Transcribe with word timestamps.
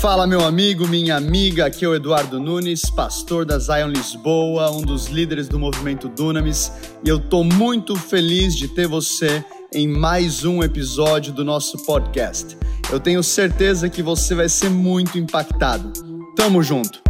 Fala, 0.00 0.28
meu 0.28 0.44
amigo, 0.44 0.86
minha 0.86 1.16
amiga. 1.16 1.66
Aqui 1.66 1.84
é 1.84 1.88
o 1.88 1.94
Eduardo 1.94 2.38
Nunes, 2.38 2.88
pastor 2.88 3.44
da 3.44 3.58
Zion 3.58 3.88
Lisboa, 3.88 4.70
um 4.70 4.80
dos 4.80 5.06
líderes 5.06 5.48
do 5.48 5.58
movimento 5.58 6.08
Dunamis, 6.08 6.70
e 7.04 7.08
eu 7.08 7.18
tô 7.18 7.42
muito 7.42 7.96
feliz 7.96 8.54
de 8.54 8.68
ter 8.68 8.86
você 8.86 9.44
em 9.74 9.88
mais 9.88 10.44
um 10.44 10.62
episódio 10.62 11.32
do 11.32 11.44
nosso 11.44 11.78
podcast. 11.84 12.56
Eu 12.92 13.00
tenho 13.00 13.22
certeza 13.24 13.88
que 13.88 14.00
você 14.00 14.36
vai 14.36 14.48
ser 14.48 14.70
muito 14.70 15.18
impactado. 15.18 15.92
Tamo 16.36 16.62
junto. 16.62 17.02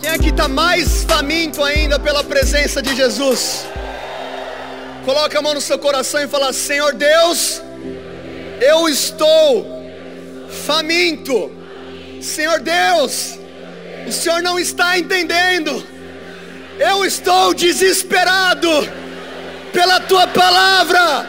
Quem 0.00 0.10
é 0.10 0.18
que 0.18 0.32
tá 0.32 0.48
mais 0.48 1.04
faminto 1.04 1.62
ainda 1.62 2.00
pela 2.00 2.24
presença 2.24 2.80
de 2.80 2.96
Jesus? 2.96 3.66
Coloca 5.04 5.36
a 5.38 5.42
mão 5.42 5.54
no 5.54 5.60
seu 5.60 5.78
coração 5.78 6.22
e 6.22 6.28
fala: 6.28 6.52
Senhor 6.52 6.94
Deus, 6.94 7.60
eu 8.60 8.88
estou 8.88 9.66
faminto. 10.64 11.50
Senhor 12.20 12.60
Deus, 12.60 13.38
o 14.06 14.12
Senhor 14.12 14.42
não 14.42 14.58
está 14.58 14.98
entendendo. 14.98 15.84
Eu 16.78 17.04
estou 17.04 17.52
desesperado 17.52 18.68
pela 19.72 20.00
tua 20.00 20.26
palavra. 20.28 21.26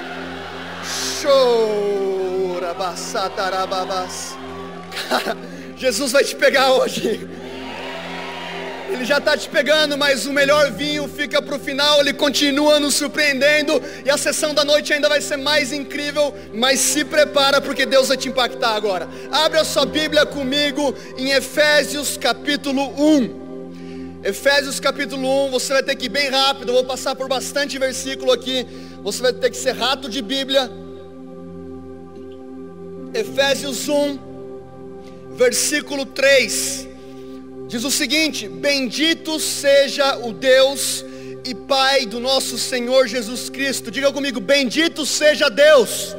Chora, 1.21 2.75
Cara, 5.09 5.37
Jesus 5.77 6.11
vai 6.11 6.23
te 6.23 6.35
pegar 6.35 6.73
hoje. 6.73 7.27
Ele 8.89 9.05
já 9.05 9.17
está 9.17 9.37
te 9.37 9.47
pegando, 9.49 9.97
mas 9.97 10.25
o 10.25 10.33
melhor 10.33 10.71
vinho 10.71 11.07
fica 11.07 11.41
para 11.41 11.55
o 11.55 11.59
final. 11.59 12.01
Ele 12.01 12.13
continua 12.13 12.79
nos 12.79 12.95
surpreendendo 12.95 13.81
e 14.05 14.09
a 14.09 14.17
sessão 14.17 14.53
da 14.53 14.63
noite 14.65 14.93
ainda 14.93 15.07
vai 15.07 15.21
ser 15.21 15.37
mais 15.37 15.71
incrível. 15.71 16.33
Mas 16.53 16.79
se 16.79 17.03
prepara 17.03 17.61
porque 17.61 17.85
Deus 17.85 18.09
vai 18.09 18.17
te 18.17 18.27
impactar 18.27 18.75
agora. 18.75 19.07
Abre 19.31 19.59
a 19.59 19.63
sua 19.63 19.85
Bíblia 19.85 20.25
comigo 20.25 20.93
em 21.17 21.31
Efésios 21.31 22.17
capítulo 22.17 22.83
1. 22.99 23.43
Efésios 24.23 24.79
capítulo 24.79 25.47
1, 25.47 25.51
você 25.51 25.73
vai 25.73 25.83
ter 25.83 25.95
que 25.95 26.05
ir 26.05 26.09
bem 26.09 26.29
rápido. 26.29 26.69
Eu 26.69 26.75
vou 26.75 26.85
passar 26.85 27.15
por 27.15 27.27
bastante 27.27 27.77
versículo 27.77 28.31
aqui. 28.31 28.65
Você 29.03 29.21
vai 29.21 29.33
ter 29.33 29.49
que 29.49 29.57
ser 29.57 29.73
rato 29.73 30.09
de 30.09 30.21
Bíblia. 30.21 30.71
Efésios 33.13 33.87
1, 33.89 34.17
versículo 35.35 36.05
3. 36.05 36.92
Diz 37.67 37.83
o 37.83 37.91
seguinte: 37.91 38.47
Bendito 38.47 39.39
seja 39.39 40.17
o 40.17 40.33
Deus 40.33 41.03
e 41.45 41.55
Pai 41.55 42.05
do 42.05 42.19
nosso 42.19 42.57
Senhor 42.57 43.07
Jesus 43.07 43.49
Cristo. 43.49 43.89
Diga 43.89 44.11
comigo: 44.11 44.39
Bendito 44.39 45.05
seja 45.05 45.49
Deus, 45.49 46.15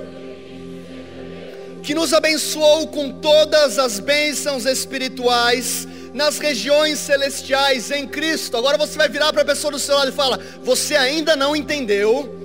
que 1.82 1.94
nos 1.94 2.12
abençoou 2.12 2.88
com 2.88 3.12
todas 3.20 3.78
as 3.78 4.00
bênçãos 4.00 4.66
espirituais 4.66 5.86
nas 6.14 6.38
regiões 6.38 6.98
celestiais 6.98 7.90
em 7.90 8.06
Cristo. 8.06 8.56
Agora 8.56 8.78
você 8.78 8.96
vai 8.96 9.08
virar 9.08 9.32
para 9.32 9.42
a 9.42 9.44
pessoa 9.44 9.72
do 9.72 9.78
seu 9.78 9.96
lado 9.96 10.10
e 10.10 10.12
fala: 10.12 10.38
Você 10.62 10.96
ainda 10.96 11.36
não 11.36 11.54
entendeu 11.54 12.40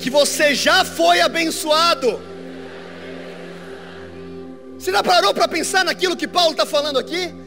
que 0.00 0.10
você 0.10 0.54
já 0.54 0.84
foi 0.84 1.20
abençoado? 1.20 2.20
Você 4.78 4.92
já 4.92 5.02
parou 5.02 5.34
para 5.34 5.48
pensar 5.48 5.84
naquilo 5.84 6.16
que 6.16 6.26
Paulo 6.26 6.52
está 6.52 6.64
falando 6.64 6.98
aqui? 6.98 7.37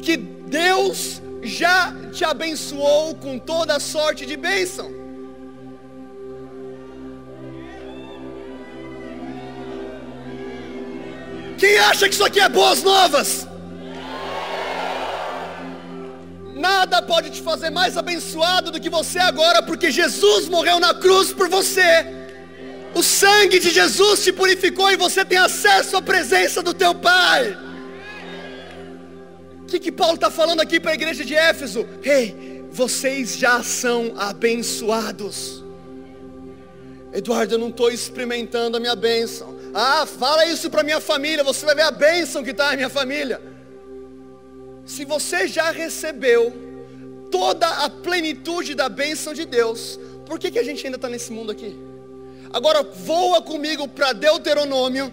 Que 0.00 0.16
Deus 0.16 1.20
já 1.42 1.94
te 2.12 2.24
abençoou 2.24 3.14
com 3.14 3.38
toda 3.38 3.78
sorte 3.78 4.26
de 4.26 4.36
bênção. 4.36 4.90
Quem 11.58 11.78
acha 11.78 12.08
que 12.08 12.14
isso 12.14 12.24
aqui 12.24 12.40
é 12.40 12.48
boas 12.48 12.82
novas? 12.82 13.46
Nada 16.54 17.00
pode 17.02 17.30
te 17.30 17.42
fazer 17.42 17.70
mais 17.70 17.96
abençoado 17.96 18.70
do 18.70 18.80
que 18.80 18.90
você 18.90 19.18
agora, 19.18 19.62
porque 19.62 19.90
Jesus 19.90 20.48
morreu 20.48 20.80
na 20.80 20.94
cruz 20.94 21.32
por 21.32 21.48
você. 21.48 22.06
O 22.94 23.02
sangue 23.02 23.58
de 23.58 23.70
Jesus 23.70 24.24
te 24.24 24.32
purificou 24.32 24.90
e 24.90 24.96
você 24.96 25.24
tem 25.24 25.38
acesso 25.38 25.96
à 25.96 26.02
presença 26.02 26.62
do 26.62 26.74
teu 26.74 26.94
Pai 26.94 27.69
que, 29.70 29.78
que 29.78 29.92
Paulo 29.92 30.14
está 30.14 30.30
falando 30.30 30.60
aqui 30.60 30.80
para 30.80 30.90
a 30.90 30.94
igreja 30.94 31.24
de 31.24 31.34
Éfeso? 31.34 31.86
Ei, 32.02 32.10
hey, 32.12 32.64
vocês 32.70 33.36
já 33.36 33.62
são 33.62 34.14
abençoados. 34.16 35.62
Eduardo, 37.12 37.54
eu 37.54 37.58
não 37.58 37.68
estou 37.68 37.90
experimentando 37.90 38.76
a 38.76 38.80
minha 38.80 38.94
bênção. 38.94 39.58
Ah, 39.74 40.06
fala 40.06 40.44
isso 40.46 40.68
para 40.70 40.82
minha 40.82 41.00
família, 41.00 41.44
você 41.44 41.64
vai 41.64 41.74
ver 41.74 41.82
a 41.82 41.90
bênção 41.90 42.42
que 42.42 42.50
está 42.50 42.70
na 42.70 42.76
minha 42.76 42.88
família. 42.88 43.40
Se 44.84 45.04
você 45.04 45.46
já 45.46 45.70
recebeu 45.70 46.52
toda 47.30 47.66
a 47.66 47.88
plenitude 47.88 48.74
da 48.74 48.88
bênção 48.88 49.32
de 49.32 49.44
Deus, 49.44 49.98
por 50.26 50.38
que, 50.38 50.50
que 50.50 50.58
a 50.58 50.64
gente 50.64 50.84
ainda 50.84 50.96
está 50.96 51.08
nesse 51.08 51.32
mundo 51.32 51.52
aqui? 51.52 51.76
Agora 52.52 52.82
voa 52.82 53.40
comigo 53.40 53.86
para 53.86 54.12
Deuteronômio, 54.12 55.12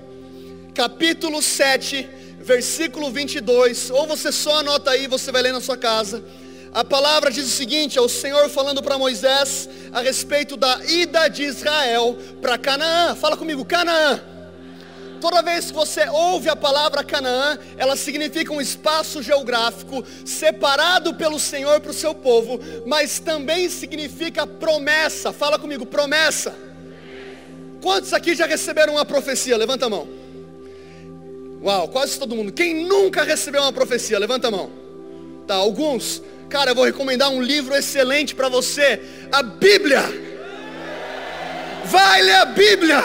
capítulo 0.74 1.42
7, 1.42 2.10
versículo 2.40 3.12
22, 3.12 3.90
ou 3.90 4.08
você 4.08 4.32
só 4.32 4.60
anota 4.60 4.92
aí, 4.92 5.08
você 5.08 5.32
vai 5.32 5.42
ler 5.42 5.54
na 5.54 5.62
sua 5.62 5.78
casa. 5.78 6.24
A 6.74 6.84
palavra 6.84 7.32
diz 7.32 7.46
o 7.46 7.50
seguinte: 7.50 7.98
é 7.98 8.02
o 8.02 8.10
Senhor 8.10 8.50
falando 8.50 8.82
para 8.82 8.98
Moisés 8.98 9.70
a 9.92 10.02
respeito 10.02 10.56
da 10.56 10.80
ida 10.86 11.28
de 11.28 11.44
Israel 11.44 12.18
para 12.42 12.58
Canaã. 12.58 13.16
Fala 13.16 13.36
comigo, 13.36 13.66
Canaã. 13.66 14.22
Toda 15.20 15.42
vez 15.42 15.66
que 15.66 15.74
você 15.74 16.08
ouve 16.10 16.48
a 16.48 16.56
palavra 16.56 17.04
Canaã, 17.04 17.58
ela 17.76 17.96
significa 17.96 18.54
um 18.54 18.62
espaço 18.62 19.24
geográfico 19.24 20.04
separado 20.24 21.16
pelo 21.16 21.40
Senhor 21.40 21.82
para 21.82 21.90
o 21.90 21.94
seu 21.94 22.14
povo, 22.14 22.60
mas 22.86 23.18
também 23.18 23.68
significa 23.70 24.46
promessa. 24.46 25.34
Fala 25.34 25.58
comigo, 25.58 25.86
promessa. 25.86 26.56
Quantos 27.82 28.14
aqui 28.14 28.36
já 28.36 28.46
receberam 28.46 28.94
uma 28.94 29.06
profecia? 29.06 29.58
Levanta 29.58 29.88
a 29.88 29.90
mão. 29.90 30.27
Uau, 31.62 31.88
quase 31.88 32.20
todo 32.20 32.36
mundo. 32.36 32.52
Quem 32.52 32.86
nunca 32.86 33.24
recebeu 33.24 33.62
uma 33.62 33.74
profecia? 33.74 34.20
Levanta 34.20 34.48
a 34.48 34.52
mão. 34.52 34.72
Tá, 35.48 35.56
alguns. 35.56 36.22
Cara, 36.50 36.72
eu 36.72 36.76
vou 36.76 36.86
recomendar 36.86 37.30
um 37.30 37.42
livro 37.42 37.76
excelente 37.76 38.34
para 38.34 38.48
você, 38.48 39.02
a 39.32 39.44
Bíblia. 39.44 40.02
Vai 41.86 42.22
ler 42.22 42.36
a 42.36 42.46
Bíblia. 42.46 43.04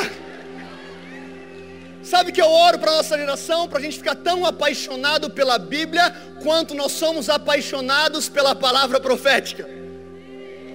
Sabe 2.02 2.30
que 2.30 2.42
eu 2.42 2.50
oro 2.50 2.78
para 2.78 2.92
nossa 2.92 3.16
geração, 3.16 3.68
para 3.68 3.78
a 3.78 3.82
gente 3.82 3.96
ficar 3.96 4.16
tão 4.16 4.44
apaixonado 4.44 5.30
pela 5.30 5.58
Bíblia, 5.58 6.14
quanto 6.42 6.74
nós 6.74 6.92
somos 6.92 7.28
apaixonados 7.28 8.28
pela 8.28 8.54
palavra 8.54 9.00
profética. 9.00 9.68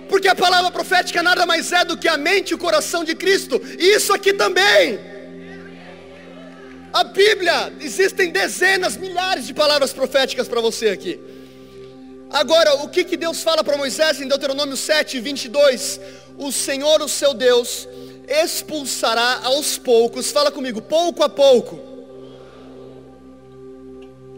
Porque 0.09 0.27
a 0.27 0.35
palavra 0.35 0.71
profética 0.71 1.21
nada 1.21 1.45
mais 1.45 1.71
é 1.71 1.83
do 1.85 1.97
que 1.97 2.07
a 2.07 2.17
mente 2.17 2.51
e 2.51 2.55
o 2.55 2.57
coração 2.57 3.03
de 3.03 3.13
Cristo. 3.13 3.61
E 3.77 3.95
isso 3.95 4.13
aqui 4.13 4.33
também. 4.33 5.16
A 6.93 7.03
Bíblia, 7.03 7.73
existem 7.81 8.31
dezenas, 8.31 8.95
milhares 8.95 9.45
de 9.45 9.53
palavras 9.53 9.91
proféticas 9.93 10.47
para 10.47 10.61
você 10.61 10.89
aqui. 10.89 11.19
Agora, 12.29 12.75
o 12.75 12.89
que, 12.89 13.03
que 13.03 13.17
Deus 13.17 13.41
fala 13.41 13.63
para 13.63 13.77
Moisés 13.77 14.19
em 14.21 14.27
Deuteronômio 14.27 14.75
7, 14.75 15.19
22? 15.19 15.99
O 16.37 16.51
Senhor, 16.51 17.01
o 17.01 17.07
seu 17.07 17.33
Deus, 17.33 17.87
expulsará 18.27 19.41
aos 19.43 19.77
poucos, 19.77 20.31
fala 20.31 20.51
comigo, 20.51 20.81
pouco 20.81 21.23
a 21.23 21.29
pouco. 21.29 21.79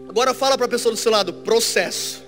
Agora 0.08 0.34
fala 0.34 0.56
para 0.56 0.66
a 0.66 0.68
pessoa 0.68 0.92
do 0.92 0.98
seu 0.98 1.12
lado, 1.12 1.32
processo. 1.32 2.22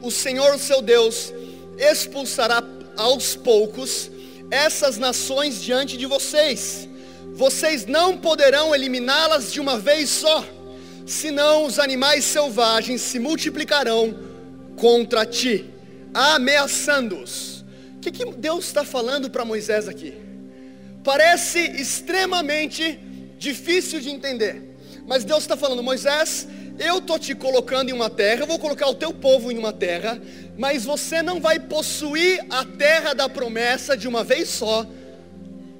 O 0.00 0.10
Senhor, 0.10 0.54
o 0.54 0.58
seu 0.58 0.80
Deus, 0.80 1.32
expulsará 1.78 2.62
aos 2.96 3.34
poucos 3.34 4.10
essas 4.50 4.98
nações 4.98 5.60
diante 5.60 5.96
de 5.96 6.06
vocês 6.06 6.88
vocês 7.34 7.84
não 7.84 8.16
poderão 8.16 8.72
eliminá-las 8.72 9.52
de 9.52 9.60
uma 9.60 9.76
vez 9.76 10.08
só, 10.08 10.46
senão 11.04 11.66
os 11.66 11.80
animais 11.80 12.24
selvagens 12.24 13.00
se 13.00 13.18
multiplicarão 13.18 14.16
contra 14.76 15.26
ti, 15.26 15.68
ameaçando-os. 16.14 17.64
O 17.96 18.00
que, 18.00 18.12
que 18.12 18.24
Deus 18.34 18.66
está 18.66 18.84
falando 18.84 19.28
para 19.28 19.44
Moisés 19.44 19.88
aqui? 19.88 20.14
Parece 21.02 21.58
extremamente 21.58 23.00
difícil 23.36 24.00
de 24.00 24.10
entender, 24.10 24.76
mas 25.04 25.24
Deus 25.24 25.42
está 25.42 25.56
falando, 25.56 25.82
Moisés, 25.82 26.46
eu 26.78 26.98
estou 26.98 27.18
te 27.18 27.34
colocando 27.34 27.90
em 27.90 27.92
uma 27.92 28.08
terra, 28.08 28.42
eu 28.42 28.46
vou 28.46 28.60
colocar 28.60 28.86
o 28.86 28.94
teu 28.94 29.12
povo 29.12 29.50
em 29.50 29.58
uma 29.58 29.72
terra, 29.72 30.22
mas 30.56 30.84
você 30.84 31.20
não 31.20 31.40
vai 31.40 31.58
possuir 31.58 32.44
a 32.48 32.64
terra 32.64 33.12
da 33.12 33.28
promessa 33.28 33.96
de 33.96 34.06
uma 34.06 34.22
vez 34.22 34.48
só, 34.48 34.86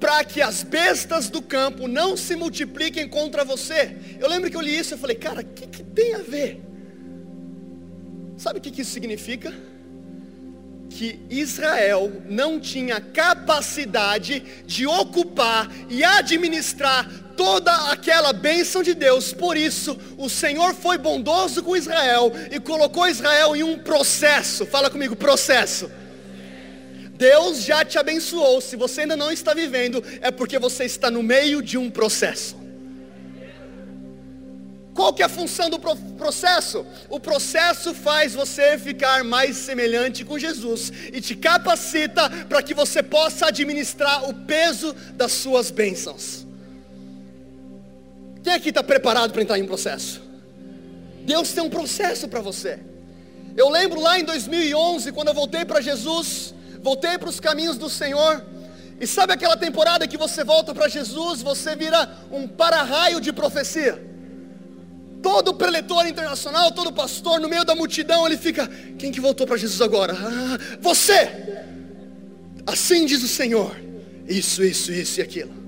para 0.04 0.22
que 0.22 0.42
as 0.42 0.62
bestas 0.62 1.30
do 1.30 1.40
campo 1.40 1.88
não 1.88 2.14
se 2.14 2.36
multipliquem 2.36 3.08
contra 3.08 3.42
você. 3.42 3.96
Eu 4.20 4.28
lembro 4.28 4.50
que 4.50 4.56
eu 4.56 4.60
li 4.60 4.78
isso 4.78 4.94
e 4.94 4.98
falei, 4.98 5.16
cara, 5.16 5.40
o 5.40 5.44
que, 5.44 5.66
que, 5.66 5.82
tem 5.82 6.14
a 6.14 6.18
ver? 6.18 6.60
Sabe 8.36 8.58
o 8.58 8.62
que, 8.62 8.70
que 8.70 8.82
isso 8.82 8.90
significa? 8.90 9.50
que 10.90 11.18
Israel 11.28 12.22
não 12.28 12.60
tinha 12.60 13.00
capacidade 13.00 14.44
de 14.64 14.86
ocupar 14.86 15.68
e 15.88 16.04
administrar 16.04 17.10
toda 17.36 17.74
aquela 17.90 18.32
bênção 18.32 18.80
de 18.80 18.94
Deus. 18.94 19.32
Por 19.32 19.56
isso, 19.56 19.98
o 20.16 20.28
Senhor 20.28 20.72
foi 20.74 20.96
bondoso 20.98 21.64
com 21.64 21.74
Israel 21.74 22.30
e 22.52 22.60
colocou 22.60 23.08
Israel 23.08 23.56
em 23.56 23.64
um 23.64 23.78
processo. 23.78 24.66
Fala 24.66 24.88
comigo, 24.88 25.16
processo. 25.16 25.90
Deus 27.16 27.62
já 27.62 27.84
te 27.84 27.98
abençoou. 27.98 28.60
Se 28.60 28.76
você 28.76 29.02
ainda 29.02 29.16
não 29.16 29.30
está 29.30 29.54
vivendo, 29.54 30.02
é 30.20 30.30
porque 30.30 30.58
você 30.58 30.84
está 30.84 31.10
no 31.10 31.22
meio 31.22 31.62
de 31.62 31.78
um 31.78 31.90
processo. 31.90 32.56
Qual 34.94 35.12
que 35.12 35.22
é 35.22 35.26
a 35.26 35.28
função 35.28 35.68
do 35.68 35.78
processo? 35.78 36.86
O 37.08 37.18
processo 37.18 37.92
faz 37.92 38.32
você 38.32 38.78
ficar 38.78 39.24
mais 39.24 39.56
semelhante 39.56 40.24
com 40.24 40.38
Jesus 40.38 40.92
e 41.12 41.20
te 41.20 41.34
capacita 41.34 42.30
para 42.48 42.62
que 42.62 42.72
você 42.72 43.02
possa 43.02 43.46
administrar 43.46 44.28
o 44.28 44.32
peso 44.32 44.94
das 45.14 45.32
suas 45.32 45.72
bênçãos. 45.72 46.46
Quem 48.42 48.52
aqui 48.52 48.68
está 48.68 48.84
preparado 48.84 49.32
para 49.32 49.42
entrar 49.42 49.58
em 49.58 49.62
um 49.62 49.66
processo? 49.66 50.22
Deus 51.24 51.52
tem 51.52 51.64
um 51.64 51.70
processo 51.70 52.28
para 52.28 52.40
você. 52.40 52.78
Eu 53.56 53.68
lembro 53.70 54.00
lá 54.00 54.18
em 54.18 54.24
2011, 54.24 55.10
quando 55.10 55.28
eu 55.28 55.34
voltei 55.34 55.64
para 55.64 55.80
Jesus, 55.80 56.54
voltei 56.84 57.16
para 57.16 57.30
os 57.30 57.40
caminhos 57.40 57.78
do 57.78 57.88
Senhor. 57.88 58.44
E 59.00 59.06
sabe 59.06 59.32
aquela 59.32 59.56
temporada 59.56 60.06
que 60.06 60.18
você 60.18 60.44
volta 60.44 60.74
para 60.74 60.86
Jesus, 60.86 61.42
você 61.42 61.74
vira 61.74 62.08
um 62.30 62.46
para-raio 62.46 63.20
de 63.20 63.32
profecia. 63.32 64.00
Todo 65.22 65.54
preletor 65.54 66.06
internacional, 66.06 66.70
todo 66.70 66.92
pastor, 66.92 67.40
no 67.40 67.48
meio 67.48 67.64
da 67.64 67.74
multidão, 67.74 68.26
ele 68.26 68.36
fica: 68.36 68.68
quem 68.98 69.10
que 69.10 69.20
voltou 69.20 69.46
para 69.46 69.56
Jesus 69.56 69.80
agora? 69.80 70.12
Ah, 70.12 70.58
você! 70.80 71.64
Assim 72.66 73.06
diz 73.06 73.22
o 73.22 73.28
Senhor: 73.28 73.74
isso, 74.28 74.62
isso, 74.62 74.92
isso 74.92 75.20
e 75.20 75.22
aquilo. 75.22 75.64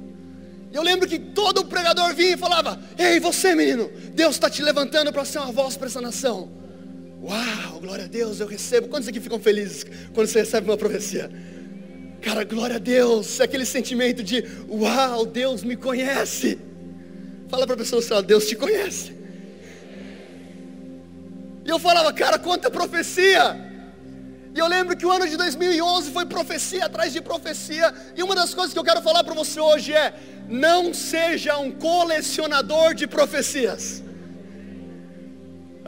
Eu 0.70 0.82
lembro 0.82 1.08
que 1.08 1.18
todo 1.18 1.64
pregador 1.64 2.14
vinha 2.14 2.34
e 2.34 2.36
falava: 2.36 2.78
Ei, 2.98 3.18
você 3.18 3.54
menino, 3.54 3.90
Deus 4.12 4.36
está 4.36 4.50
te 4.50 4.62
levantando 4.62 5.10
para 5.10 5.24
ser 5.24 5.38
uma 5.38 5.50
voz 5.50 5.76
para 5.78 5.86
essa 5.86 6.02
nação. 6.02 6.65
Uau, 7.26 7.80
glória 7.80 8.04
a 8.04 8.08
Deus, 8.08 8.38
eu 8.38 8.46
recebo. 8.46 8.86
Quantos 8.86 9.08
aqui 9.08 9.18
ficam 9.18 9.40
felizes 9.40 9.84
quando 10.14 10.28
você 10.28 10.38
recebe 10.40 10.70
uma 10.70 10.76
profecia? 10.76 11.28
Cara, 12.22 12.44
glória 12.44 12.76
a 12.76 12.78
Deus, 12.78 13.40
é 13.40 13.44
aquele 13.44 13.66
sentimento 13.66 14.22
de 14.22 14.44
Uau, 14.68 15.26
Deus 15.26 15.64
me 15.64 15.74
conhece. 15.74 16.56
Fala 17.48 17.66
para 17.66 17.74
a 17.74 17.78
pessoa 17.78 18.00
assim: 18.00 18.26
Deus 18.26 18.46
te 18.46 18.54
conhece. 18.54 19.12
E 21.64 21.68
eu 21.68 21.80
falava, 21.80 22.12
cara, 22.12 22.38
quanta 22.38 22.70
profecia. 22.70 23.56
E 24.54 24.58
eu 24.58 24.68
lembro 24.68 24.96
que 24.96 25.04
o 25.04 25.10
ano 25.10 25.26
de 25.26 25.36
2011 25.36 26.12
foi 26.12 26.26
profecia 26.26 26.86
atrás 26.86 27.12
de 27.12 27.20
profecia. 27.20 27.92
E 28.16 28.22
uma 28.22 28.36
das 28.36 28.54
coisas 28.54 28.72
que 28.72 28.78
eu 28.78 28.84
quero 28.84 29.02
falar 29.02 29.24
para 29.24 29.34
você 29.34 29.58
hoje 29.58 29.92
é: 29.92 30.14
não 30.48 30.94
seja 30.94 31.58
um 31.58 31.72
colecionador 31.72 32.94
de 32.94 33.08
profecias. 33.08 34.00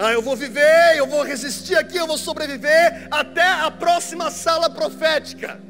Ah, 0.00 0.12
eu 0.12 0.22
vou 0.22 0.36
viver, 0.36 0.96
eu 0.96 1.08
vou 1.08 1.24
resistir 1.24 1.74
aqui, 1.76 1.96
eu 1.96 2.06
vou 2.06 2.16
sobreviver 2.16 3.08
até 3.10 3.42
a 3.42 3.68
próxima 3.68 4.30
sala 4.30 4.70
profética. 4.70 5.60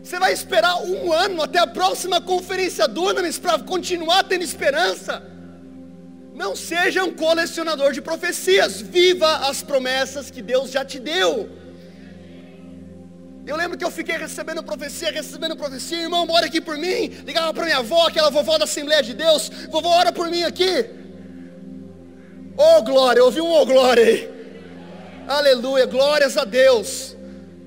Você 0.00 0.20
vai 0.20 0.32
esperar 0.32 0.76
um 0.82 1.12
ano 1.12 1.42
até 1.42 1.58
a 1.58 1.66
próxima 1.66 2.20
conferência 2.20 2.86
Dunamis 2.86 3.36
para 3.36 3.58
continuar 3.58 4.22
tendo 4.22 4.44
esperança? 4.44 5.20
Não 6.32 6.54
seja 6.54 7.02
um 7.02 7.12
colecionador 7.12 7.90
de 7.92 8.00
profecias, 8.00 8.80
viva 8.80 9.48
as 9.48 9.64
promessas 9.64 10.30
que 10.30 10.40
Deus 10.40 10.70
já 10.70 10.84
te 10.84 11.00
deu. 11.00 11.50
Eu 13.44 13.56
lembro 13.56 13.76
que 13.76 13.84
eu 13.84 13.90
fiquei 13.90 14.16
recebendo 14.16 14.62
profecia, 14.62 15.10
recebendo 15.10 15.56
profecia, 15.56 16.02
irmão, 16.02 16.24
ora 16.30 16.46
aqui 16.46 16.60
por 16.60 16.78
mim. 16.78 17.08
Ligava 17.26 17.52
para 17.52 17.64
minha 17.64 17.78
avó, 17.78 18.06
aquela 18.06 18.30
vovó 18.30 18.56
da 18.58 18.64
Assembleia 18.64 19.02
de 19.02 19.14
Deus, 19.14 19.50
vovó, 19.68 19.88
ora 19.88 20.12
por 20.12 20.30
mim 20.30 20.44
aqui. 20.44 21.07
Oh 22.60 22.82
glória, 22.82 23.22
ouvi 23.22 23.40
um 23.40 23.52
oh 23.52 23.64
glória 23.64 24.04
aí. 24.04 24.28
Aleluia, 25.28 25.86
glórias 25.86 26.36
a 26.36 26.44
Deus. 26.44 27.16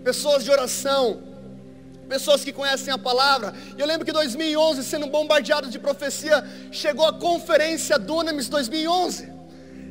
Pessoas 0.03 0.43
de 0.43 0.51
oração, 0.51 1.23
pessoas 2.09 2.43
que 2.43 2.51
conhecem 2.51 2.93
a 2.93 2.97
palavra. 2.97 3.53
Eu 3.77 3.85
lembro 3.85 4.05
que 4.05 4.11
2011, 4.11 4.83
sendo 4.83 5.07
bombardeado 5.07 5.69
de 5.69 5.79
profecia, 5.79 6.43
chegou 6.73 7.05
a 7.05 7.13
conferência 7.13 7.97
Dunamis 7.97 8.49
2011. 8.49 9.31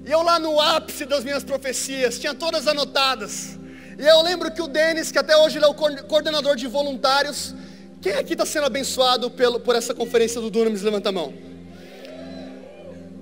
E 0.05 0.11
eu 0.11 0.21
lá 0.23 0.39
no 0.39 0.61
ápice 0.61 1.07
das 1.07 1.25
minhas 1.25 1.45
profecias, 1.45 2.19
tinha 2.19 2.35
todas 2.35 2.69
anotadas. 2.69 3.59
E 3.99 4.05
eu 4.07 4.21
lembro 4.21 4.51
que 4.51 4.61
o 4.61 4.69
Denis, 4.69 5.11
que 5.11 5.19
até 5.19 5.35
hoje 5.35 5.57
ele 5.57 5.65
é 5.65 5.69
o 5.69 5.75
coordenador 5.75 6.57
de 6.57 6.67
voluntários, 6.67 7.55
quem 8.03 8.13
aqui 8.13 8.35
está 8.35 8.45
sendo 8.45 8.67
abençoado 8.67 9.31
pelo, 9.31 9.61
por 9.61 9.75
essa 9.75 9.95
conferência 9.95 10.43
do 10.43 10.51
Dunamis? 10.51 10.83
Levanta 10.83 11.09
a 11.09 11.13
mão. 11.13 11.50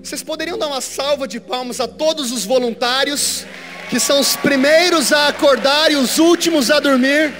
Vocês 0.03 0.23
poderiam 0.23 0.57
dar 0.57 0.67
uma 0.67 0.81
salva 0.81 1.27
de 1.27 1.39
palmas 1.39 1.79
a 1.79 1.87
todos 1.87 2.31
os 2.31 2.45
voluntários, 2.45 3.45
que 3.89 3.99
são 3.99 4.19
os 4.19 4.35
primeiros 4.35 5.11
a 5.11 5.27
acordar 5.27 5.91
e 5.91 5.95
os 5.95 6.17
últimos 6.17 6.71
a 6.71 6.79
dormir. 6.79 7.33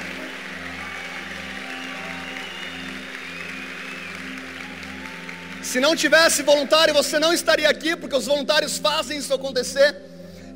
Se 5.61 5.79
não 5.79 5.95
tivesse 5.95 6.43
voluntário, 6.43 6.93
você 6.93 7.19
não 7.19 7.31
estaria 7.31 7.69
aqui, 7.69 7.95
porque 7.95 8.15
os 8.15 8.25
voluntários 8.25 8.77
fazem 8.77 9.19
isso 9.19 9.33
acontecer. 9.33 9.95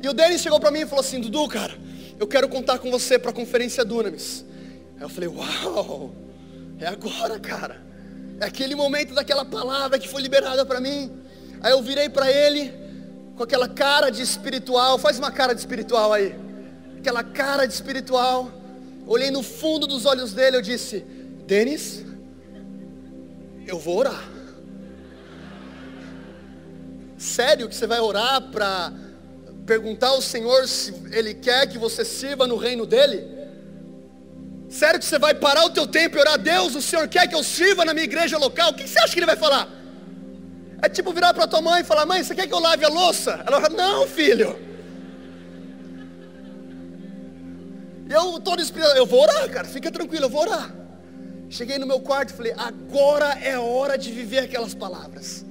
E 0.02 0.08
o 0.08 0.12
Denis 0.12 0.42
chegou 0.42 0.60
para 0.60 0.70
mim 0.70 0.80
e 0.80 0.86
falou 0.86 1.04
assim: 1.04 1.20
Dudu, 1.20 1.48
cara, 1.48 1.74
eu 2.18 2.26
quero 2.26 2.48
contar 2.48 2.78
com 2.78 2.90
você 2.90 3.18
para 3.18 3.30
a 3.30 3.34
conferência 3.34 3.84
Dunamis. 3.84 4.44
Aí 4.96 5.02
eu 5.02 5.08
falei, 5.08 5.28
uau, 5.28 6.14
é 6.78 6.86
agora, 6.86 7.38
cara. 7.38 7.82
É 8.40 8.44
aquele 8.44 8.74
momento 8.74 9.14
daquela 9.14 9.44
palavra 9.44 9.98
que 9.98 10.08
foi 10.08 10.20
liberada 10.20 10.66
para 10.66 10.80
mim. 10.80 11.23
Aí 11.64 11.72
eu 11.72 11.80
virei 11.80 12.10
para 12.10 12.30
ele 12.30 12.74
com 13.34 13.42
aquela 13.42 13.66
cara 13.66 14.10
de 14.10 14.20
espiritual, 14.20 14.98
faz 14.98 15.18
uma 15.18 15.30
cara 15.30 15.54
de 15.54 15.60
espiritual 15.60 16.12
aí. 16.12 16.36
Aquela 16.98 17.24
cara 17.24 17.64
de 17.64 17.72
espiritual. 17.72 18.52
Olhei 19.06 19.30
no 19.30 19.42
fundo 19.42 19.86
dos 19.86 20.04
olhos 20.04 20.34
dele, 20.34 20.58
eu 20.58 20.60
disse: 20.60 21.00
Denis, 21.46 22.04
eu 23.66 23.78
vou 23.78 23.96
orar. 23.96 24.22
Sério 27.16 27.66
que 27.66 27.74
você 27.74 27.86
vai 27.86 28.00
orar 28.00 28.42
para 28.50 28.92
perguntar 29.64 30.08
ao 30.08 30.20
Senhor 30.20 30.68
se 30.68 30.92
Ele 31.12 31.32
quer 31.32 31.66
que 31.66 31.78
você 31.78 32.04
sirva 32.04 32.46
no 32.46 32.58
reino 32.58 32.84
dEle? 32.84 33.26
Sério 34.68 35.00
que 35.00 35.06
você 35.06 35.18
vai 35.18 35.32
parar 35.32 35.64
o 35.64 35.70
teu 35.70 35.86
tempo 35.86 36.18
e 36.18 36.20
orar, 36.20 36.36
Deus, 36.36 36.74
o 36.74 36.82
Senhor 36.82 37.08
quer 37.08 37.26
que 37.26 37.34
eu 37.34 37.42
sirva 37.42 37.86
na 37.86 37.94
minha 37.94 38.04
igreja 38.04 38.36
local? 38.36 38.72
O 38.72 38.74
que 38.74 38.86
você 38.86 38.98
acha 38.98 39.14
que 39.14 39.18
Ele 39.18 39.32
vai 39.34 39.36
falar? 39.36 39.83
É 40.84 40.88
tipo 40.96 41.14
virar 41.14 41.32
para 41.32 41.46
tua 41.46 41.62
mãe 41.62 41.80
e 41.80 41.84
falar, 41.84 42.04
mãe, 42.04 42.22
você 42.22 42.34
quer 42.34 42.46
que 42.46 42.52
eu 42.52 42.58
lave 42.58 42.84
a 42.84 42.88
louça? 42.88 43.42
Ela 43.46 43.58
fala, 43.58 43.74
não 43.74 44.06
filho. 44.06 44.50
Eu 48.16 48.38
todo 48.38 48.60
inspirado, 48.60 48.94
eu 48.98 49.06
vou 49.06 49.22
orar, 49.22 49.48
cara, 49.50 49.66
fica 49.66 49.90
tranquilo, 49.90 50.26
eu 50.26 50.28
vou 50.28 50.42
orar. 50.42 50.74
Cheguei 51.48 51.78
no 51.78 51.86
meu 51.86 52.00
quarto 52.00 52.34
e 52.34 52.36
falei, 52.36 52.52
agora 52.70 53.30
é 53.52 53.58
hora 53.58 53.96
de 53.96 54.12
viver 54.12 54.40
aquelas 54.40 54.74
palavras. 54.74 55.46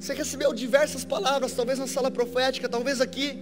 Você 0.00 0.14
recebeu 0.14 0.52
diversas 0.52 1.04
palavras, 1.04 1.52
talvez 1.52 1.78
na 1.78 1.86
sala 1.86 2.10
profética, 2.10 2.68
talvez 2.68 3.00
aqui. 3.00 3.38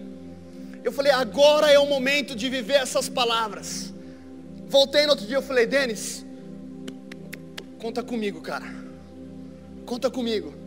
Eu 0.83 0.93
falei, 0.93 1.11
agora 1.11 1.73
é 1.73 1.79
o 1.79 1.87
momento 1.87 2.37
de 2.37 2.51
viver 2.51 2.75
essas 2.75 3.09
palavras. 3.09 3.95
Voltei 4.67 5.05
no 5.05 5.13
outro 5.13 5.27
dia, 5.27 5.39
eu 5.39 5.43
falei, 5.43 5.65
Denis, 5.65 6.27
conta 7.79 8.03
comigo, 8.03 8.43
cara. 8.43 8.67
Conta 9.87 10.11
comigo. 10.11 10.64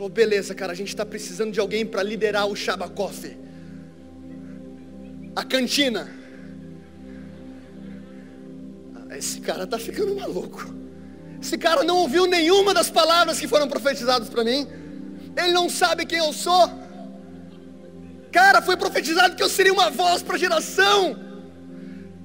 Falou, 0.00 0.08
beleza, 0.08 0.54
cara, 0.54 0.72
a 0.72 0.74
gente 0.74 0.88
está 0.88 1.04
precisando 1.04 1.52
de 1.52 1.60
alguém 1.60 1.84
para 1.84 2.02
liderar 2.02 2.46
o 2.46 2.56
Shabakoff. 2.56 3.36
A 5.36 5.44
cantina. 5.44 6.10
Ah, 8.96 9.18
esse 9.18 9.42
cara 9.42 9.64
está 9.64 9.78
ficando 9.78 10.16
maluco. 10.16 10.74
Esse 11.42 11.58
cara 11.58 11.84
não 11.84 11.98
ouviu 11.98 12.24
nenhuma 12.26 12.72
das 12.72 12.88
palavras 12.88 13.38
que 13.38 13.46
foram 13.46 13.68
profetizadas 13.68 14.30
para 14.30 14.42
mim. 14.42 14.66
Ele 15.36 15.52
não 15.52 15.68
sabe 15.68 16.06
quem 16.06 16.20
eu 16.20 16.32
sou. 16.32 16.70
Cara, 18.32 18.62
foi 18.62 18.78
profetizado 18.78 19.36
que 19.36 19.42
eu 19.42 19.50
seria 19.50 19.74
uma 19.74 19.90
voz 19.90 20.22
para 20.22 20.36
a 20.36 20.38
geração. 20.38 21.14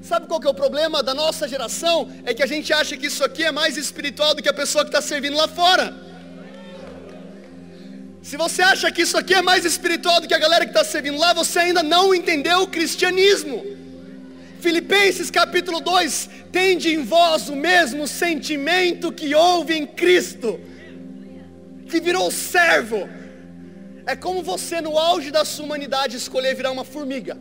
Sabe 0.01 0.27
qual 0.27 0.39
que 0.39 0.47
é 0.47 0.49
o 0.49 0.53
problema 0.53 1.03
da 1.03 1.13
nossa 1.13 1.45
geração? 1.45 2.09
É 2.23 2.33
que 2.33 2.41
a 2.41 2.47
gente 2.47 2.71
acha 2.71 2.95
que 2.95 3.07
isso 3.07 3.21
aqui 3.21 3.43
é 3.43 3.51
mais 3.51 3.75
espiritual 3.75 4.33
do 4.33 4.41
que 4.41 4.47
a 4.47 4.53
pessoa 4.53 4.85
que 4.85 4.91
está 4.91 5.01
servindo 5.01 5.35
lá 5.35 5.49
fora. 5.49 6.04
Se 8.27 8.37
você 8.37 8.63
acha 8.63 8.91
que 8.91 9.03
isso 9.03 9.17
aqui 9.19 9.35
é 9.35 9.41
mais 9.49 9.63
espiritual 9.65 10.19
do 10.19 10.27
que 10.27 10.33
a 10.33 10.39
galera 10.39 10.65
que 10.65 10.71
está 10.71 10.83
servindo 10.83 11.19
lá, 11.19 11.31
você 11.31 11.59
ainda 11.59 11.83
não 11.83 12.05
entendeu 12.19 12.63
o 12.63 12.67
cristianismo. 12.67 13.63
Filipenses 14.59 15.29
capítulo 15.29 15.79
2: 15.79 16.29
Tende 16.51 16.91
em 16.91 17.03
vós 17.03 17.49
o 17.49 17.55
mesmo 17.55 18.07
sentimento 18.07 19.11
que 19.11 19.35
houve 19.35 19.75
em 19.75 19.85
Cristo 19.85 20.59
que 21.87 21.99
virou 21.99 22.31
servo. 22.31 23.07
É 24.07 24.15
como 24.15 24.41
você, 24.41 24.81
no 24.81 24.97
auge 24.97 25.29
da 25.29 25.45
sua 25.45 25.65
humanidade, 25.65 26.17
escolher 26.17 26.55
virar 26.55 26.71
uma 26.71 26.83
formiga. 26.83 27.37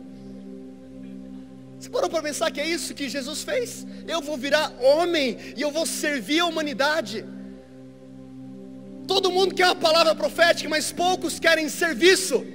Você 1.79 1.89
parou 1.89 2.11
para 2.11 2.21
pensar 2.21 2.51
que 2.51 2.61
é 2.61 2.67
isso 2.67 2.93
que 2.93 3.09
Jesus 3.09 3.41
fez? 3.41 3.87
Eu 4.07 4.21
vou 4.21 4.37
virar 4.37 4.71
homem 4.79 5.35
e 5.57 5.61
eu 5.63 5.71
vou 5.71 5.87
servir 5.87 6.41
a 6.41 6.45
humanidade. 6.45 7.25
Todo 9.07 9.31
mundo 9.31 9.53
quer 9.53 9.65
uma 9.65 9.75
palavra 9.75 10.15
profética, 10.15 10.69
mas 10.69 10.91
poucos 10.91 11.39
querem 11.39 11.69
serviço. 11.69 12.45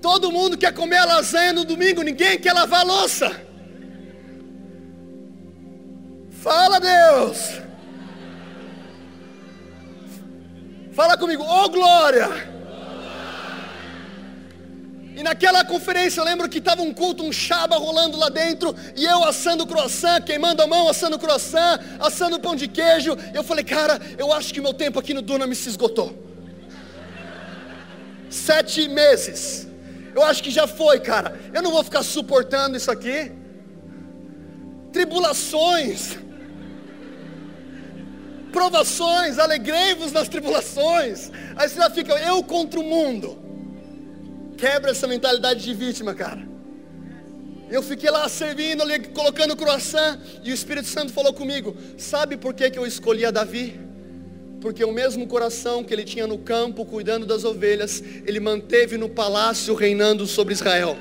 Todo 0.00 0.32
mundo 0.32 0.56
quer 0.56 0.72
comer 0.72 0.98
a 0.98 1.04
lasanha 1.04 1.52
no 1.52 1.64
domingo, 1.64 2.02
ninguém 2.02 2.38
quer 2.38 2.52
lavar 2.52 2.80
a 2.80 2.84
louça. 2.84 3.48
Fala 6.30 6.78
Deus. 6.78 7.60
Fala 10.92 11.16
comigo, 11.16 11.42
ô 11.42 11.64
oh, 11.64 11.68
glória. 11.68 12.57
E 15.18 15.22
naquela 15.24 15.64
conferência 15.64 16.20
eu 16.20 16.24
lembro 16.24 16.48
que 16.48 16.58
estava 16.58 16.80
um 16.80 16.94
culto, 16.94 17.24
um 17.24 17.32
chaba 17.32 17.76
rolando 17.76 18.16
lá 18.16 18.28
dentro, 18.28 18.72
e 18.94 19.04
eu 19.04 19.24
assando 19.24 19.66
croissant, 19.66 20.22
queimando 20.22 20.62
a 20.62 20.66
mão, 20.68 20.88
assando 20.88 21.18
croissant, 21.18 21.80
assando 21.98 22.38
pão 22.38 22.54
de 22.54 22.68
queijo. 22.68 23.16
Eu 23.34 23.42
falei, 23.42 23.64
cara, 23.64 24.00
eu 24.16 24.32
acho 24.32 24.54
que 24.54 24.60
meu 24.60 24.72
tempo 24.72 24.96
aqui 24.96 25.12
no 25.12 25.20
Duna 25.20 25.44
me 25.44 25.56
se 25.56 25.68
esgotou. 25.68 26.16
Sete 28.30 28.86
meses. 28.86 29.66
Eu 30.14 30.22
acho 30.22 30.40
que 30.40 30.52
já 30.52 30.68
foi, 30.68 31.00
cara. 31.00 31.36
Eu 31.52 31.62
não 31.62 31.72
vou 31.72 31.82
ficar 31.82 32.04
suportando 32.04 32.76
isso 32.76 32.88
aqui. 32.88 33.32
Tribulações, 34.92 36.16
provações, 38.52 39.36
alegrei-vos 39.36 40.12
nas 40.12 40.28
tribulações. 40.28 41.32
Aí 41.56 41.68
você 41.68 41.74
já 41.74 41.90
fica, 41.90 42.14
eu 42.20 42.40
contra 42.44 42.78
o 42.78 42.84
mundo. 42.84 43.47
Quebra 44.58 44.90
essa 44.90 45.06
mentalidade 45.06 45.62
de 45.62 45.72
vítima, 45.72 46.12
cara. 46.14 46.42
Eu 47.70 47.82
fiquei 47.82 48.10
lá 48.10 48.28
servindo, 48.28 48.82
ali, 48.82 48.98
colocando 49.08 49.54
croissant, 49.54 50.18
e 50.42 50.50
o 50.50 50.54
Espírito 50.54 50.88
Santo 50.88 51.12
falou 51.12 51.32
comigo: 51.32 51.76
Sabe 51.96 52.36
por 52.36 52.52
que, 52.54 52.68
que 52.70 52.78
eu 52.78 52.86
escolhi 52.86 53.24
a 53.24 53.30
Davi? 53.30 53.78
Porque 54.60 54.84
o 54.84 54.92
mesmo 54.92 55.26
coração 55.28 55.84
que 55.84 55.94
ele 55.94 56.02
tinha 56.02 56.26
no 56.26 56.38
campo, 56.38 56.84
cuidando 56.84 57.24
das 57.24 57.44
ovelhas, 57.44 58.02
ele 58.26 58.40
manteve 58.40 58.96
no 58.96 59.08
palácio, 59.08 59.74
reinando 59.74 60.26
sobre 60.26 60.54
Israel. 60.54 60.96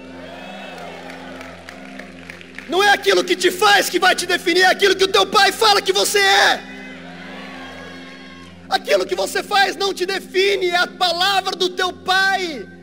Não 2.70 2.84
é 2.84 2.90
aquilo 2.90 3.24
que 3.24 3.36
te 3.36 3.50
faz 3.50 3.90
que 3.90 3.98
vai 3.98 4.14
te 4.14 4.28
definir, 4.28 4.62
é 4.62 4.68
aquilo 4.68 4.96
que 4.96 5.06
o 5.06 5.08
teu 5.08 5.26
pai 5.26 5.52
fala 5.52 5.82
que 5.82 5.94
você 5.94 6.20
é. 6.20 6.62
Aquilo 8.70 9.06
que 9.06 9.16
você 9.16 9.42
faz 9.42 9.76
não 9.76 9.94
te 9.94 10.06
define, 10.06 10.68
é 10.68 10.76
a 10.76 10.86
palavra 10.88 11.56
do 11.56 11.70
teu 11.70 11.92
pai. 11.94 12.77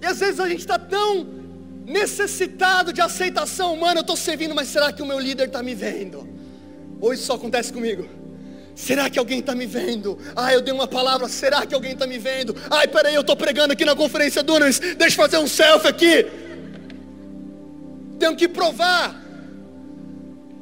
E 0.00 0.06
às 0.06 0.18
vezes 0.18 0.40
a 0.40 0.48
gente 0.48 0.60
está 0.60 0.78
tão 0.78 1.26
necessitado 1.84 2.92
de 2.92 3.00
aceitação 3.00 3.74
humana. 3.74 3.98
Eu 3.98 4.02
estou 4.02 4.16
servindo, 4.16 4.54
mas 4.54 4.68
será 4.68 4.92
que 4.92 5.02
o 5.02 5.06
meu 5.06 5.18
líder 5.18 5.48
está 5.48 5.62
me 5.62 5.74
vendo? 5.74 6.28
Ou 7.00 7.12
isso 7.12 7.24
só 7.24 7.34
acontece 7.34 7.72
comigo? 7.72 8.08
Será 8.74 9.10
que 9.10 9.18
alguém 9.18 9.40
está 9.40 9.54
me 9.54 9.66
vendo? 9.66 10.18
Ah, 10.34 10.54
eu 10.54 10.62
dei 10.62 10.72
uma 10.72 10.86
palavra, 10.86 11.28
será 11.28 11.66
que 11.66 11.74
alguém 11.74 11.92
está 11.92 12.06
me 12.06 12.18
vendo? 12.18 12.56
Ai, 12.70 12.86
peraí, 12.88 13.14
eu 13.14 13.20
estou 13.20 13.36
pregando 13.36 13.72
aqui 13.72 13.84
na 13.84 13.94
conferência 13.94 14.42
Nunes, 14.42 14.78
deixa 14.78 15.20
eu 15.20 15.24
fazer 15.24 15.38
um 15.38 15.48
selfie 15.48 15.88
aqui. 15.88 16.26
Tenho 18.18 18.36
que 18.36 18.48
provar. 18.48 19.20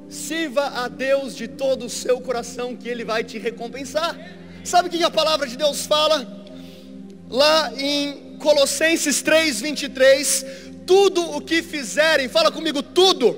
Sirva 0.09 0.67
a 0.85 0.89
Deus 0.89 1.37
de 1.37 1.47
todo 1.47 1.85
o 1.85 1.91
seu 1.91 2.21
coração, 2.21 2.75
que 2.75 2.89
Ele 2.89 3.05
vai 3.05 3.23
te 3.23 3.39
recompensar. 3.39 4.19
Sabe 4.65 4.89
o 4.89 4.91
que 4.91 5.03
a 5.03 5.11
palavra 5.11 5.47
de 5.47 5.57
Deus 5.57 5.87
fala? 5.87 6.27
Lá 7.29 7.73
em 7.77 8.28
Colossenses 8.39 9.21
3, 9.23 9.61
23, 9.61 10.47
tudo 10.87 11.21
o 11.37 11.41
que 11.41 11.63
fizerem, 11.63 12.29
fala 12.29 12.51
comigo, 12.51 12.83
tudo. 12.83 13.37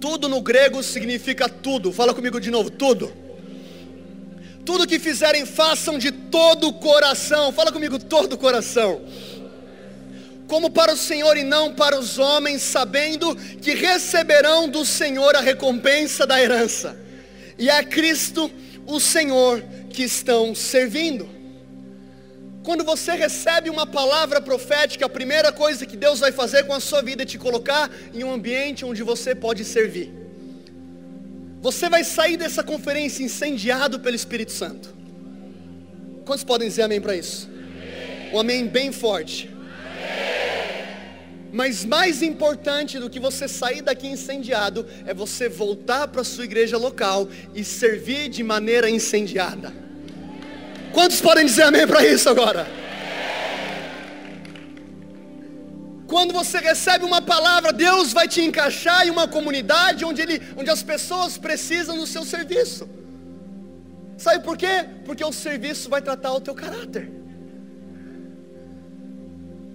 Tudo 0.00 0.28
no 0.28 0.40
grego 0.40 0.82
significa 0.82 1.48
tudo, 1.48 1.92
fala 1.92 2.14
comigo 2.14 2.38
de 2.38 2.50
novo, 2.50 2.70
tudo. 2.70 3.12
Tudo 4.64 4.86
que 4.86 4.98
fizerem, 4.98 5.44
façam 5.44 5.98
de 5.98 6.12
todo 6.12 6.68
o 6.68 6.72
coração, 6.74 7.52
fala 7.52 7.72
comigo, 7.72 7.98
todo 7.98 8.34
o 8.34 8.38
coração. 8.38 9.02
Como 10.46 10.70
para 10.70 10.92
o 10.92 10.96
Senhor 10.96 11.36
e 11.36 11.42
não 11.42 11.72
para 11.72 11.98
os 11.98 12.18
homens, 12.18 12.62
sabendo 12.62 13.34
que 13.34 13.74
receberão 13.74 14.68
do 14.68 14.84
Senhor 14.84 15.34
a 15.34 15.40
recompensa 15.40 16.26
da 16.26 16.40
herança, 16.40 16.96
e 17.58 17.68
é 17.68 17.82
Cristo 17.82 18.50
o 18.86 19.00
Senhor 19.00 19.62
que 19.90 20.02
estão 20.02 20.54
servindo. 20.54 21.28
Quando 22.64 22.82
você 22.82 23.12
recebe 23.12 23.68
uma 23.68 23.86
palavra 23.86 24.40
profética, 24.40 25.04
a 25.04 25.08
primeira 25.08 25.52
coisa 25.52 25.84
que 25.84 25.98
Deus 25.98 26.18
vai 26.18 26.32
fazer 26.32 26.64
com 26.64 26.72
a 26.72 26.80
sua 26.80 27.02
vida 27.02 27.22
é 27.22 27.26
te 27.26 27.36
colocar 27.36 27.90
em 28.14 28.24
um 28.24 28.32
ambiente 28.32 28.86
onde 28.86 29.02
você 29.02 29.34
pode 29.34 29.62
servir. 29.66 30.10
Você 31.60 31.90
vai 31.90 32.02
sair 32.02 32.38
dessa 32.38 32.62
conferência 32.62 33.22
incendiado 33.22 34.00
pelo 34.00 34.16
Espírito 34.16 34.50
Santo. 34.50 34.94
Quantos 36.24 36.42
podem 36.42 36.66
dizer 36.66 36.82
amém 36.82 37.02
para 37.02 37.14
isso? 37.14 37.50
Um 38.32 38.40
amém 38.40 38.66
bem 38.66 38.90
forte. 38.92 39.50
Mas 41.52 41.84
mais 41.84 42.22
importante 42.22 42.98
do 42.98 43.10
que 43.10 43.20
você 43.20 43.46
sair 43.46 43.82
daqui 43.82 44.06
incendiado 44.06 44.86
é 45.04 45.12
você 45.12 45.50
voltar 45.50 46.08
para 46.08 46.22
a 46.22 46.24
sua 46.24 46.44
igreja 46.44 46.78
local 46.78 47.28
e 47.54 47.62
servir 47.62 48.30
de 48.30 48.42
maneira 48.42 48.88
incendiada. 48.88 49.83
Quantos 50.96 51.20
podem 51.20 51.44
dizer 51.44 51.64
amém 51.64 51.86
para 51.86 52.06
isso 52.06 52.28
agora? 52.30 52.66
Quando 56.06 56.32
você 56.32 56.58
recebe 56.58 57.04
uma 57.04 57.20
palavra, 57.20 57.72
Deus 57.72 58.12
vai 58.12 58.26
te 58.28 58.40
encaixar 58.40 59.04
em 59.04 59.10
uma 59.10 59.26
comunidade 59.26 60.04
onde, 60.04 60.22
ele, 60.22 60.40
onde 60.56 60.70
as 60.70 60.82
pessoas 60.82 61.36
precisam 61.36 61.96
do 61.98 62.06
seu 62.06 62.24
serviço. 62.24 62.88
Sabe 64.16 64.44
por 64.44 64.56
quê? 64.56 64.74
Porque 65.04 65.24
o 65.24 65.32
serviço 65.32 65.90
vai 65.90 66.00
tratar 66.00 66.32
o 66.32 66.40
teu 66.40 66.54
caráter. 66.54 67.10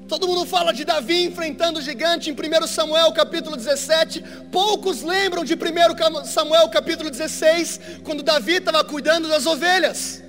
Todo 0.08 0.28
mundo 0.30 0.46
fala 0.46 0.72
de 0.72 0.86
Davi 0.86 1.26
enfrentando 1.26 1.80
o 1.80 1.82
gigante 1.82 2.30
em 2.30 2.34
1 2.34 2.68
Samuel 2.68 3.12
capítulo 3.12 3.58
17. 3.58 4.24
Poucos 4.52 5.04
lembram 5.04 5.44
de 5.44 5.56
1 5.56 6.24
Samuel 6.24 6.70
capítulo 6.70 7.10
16, 7.10 7.80
quando 8.06 8.24
Davi 8.24 8.54
estava 8.54 8.84
cuidando 8.86 9.28
das 9.28 9.46
ovelhas. 9.46 10.29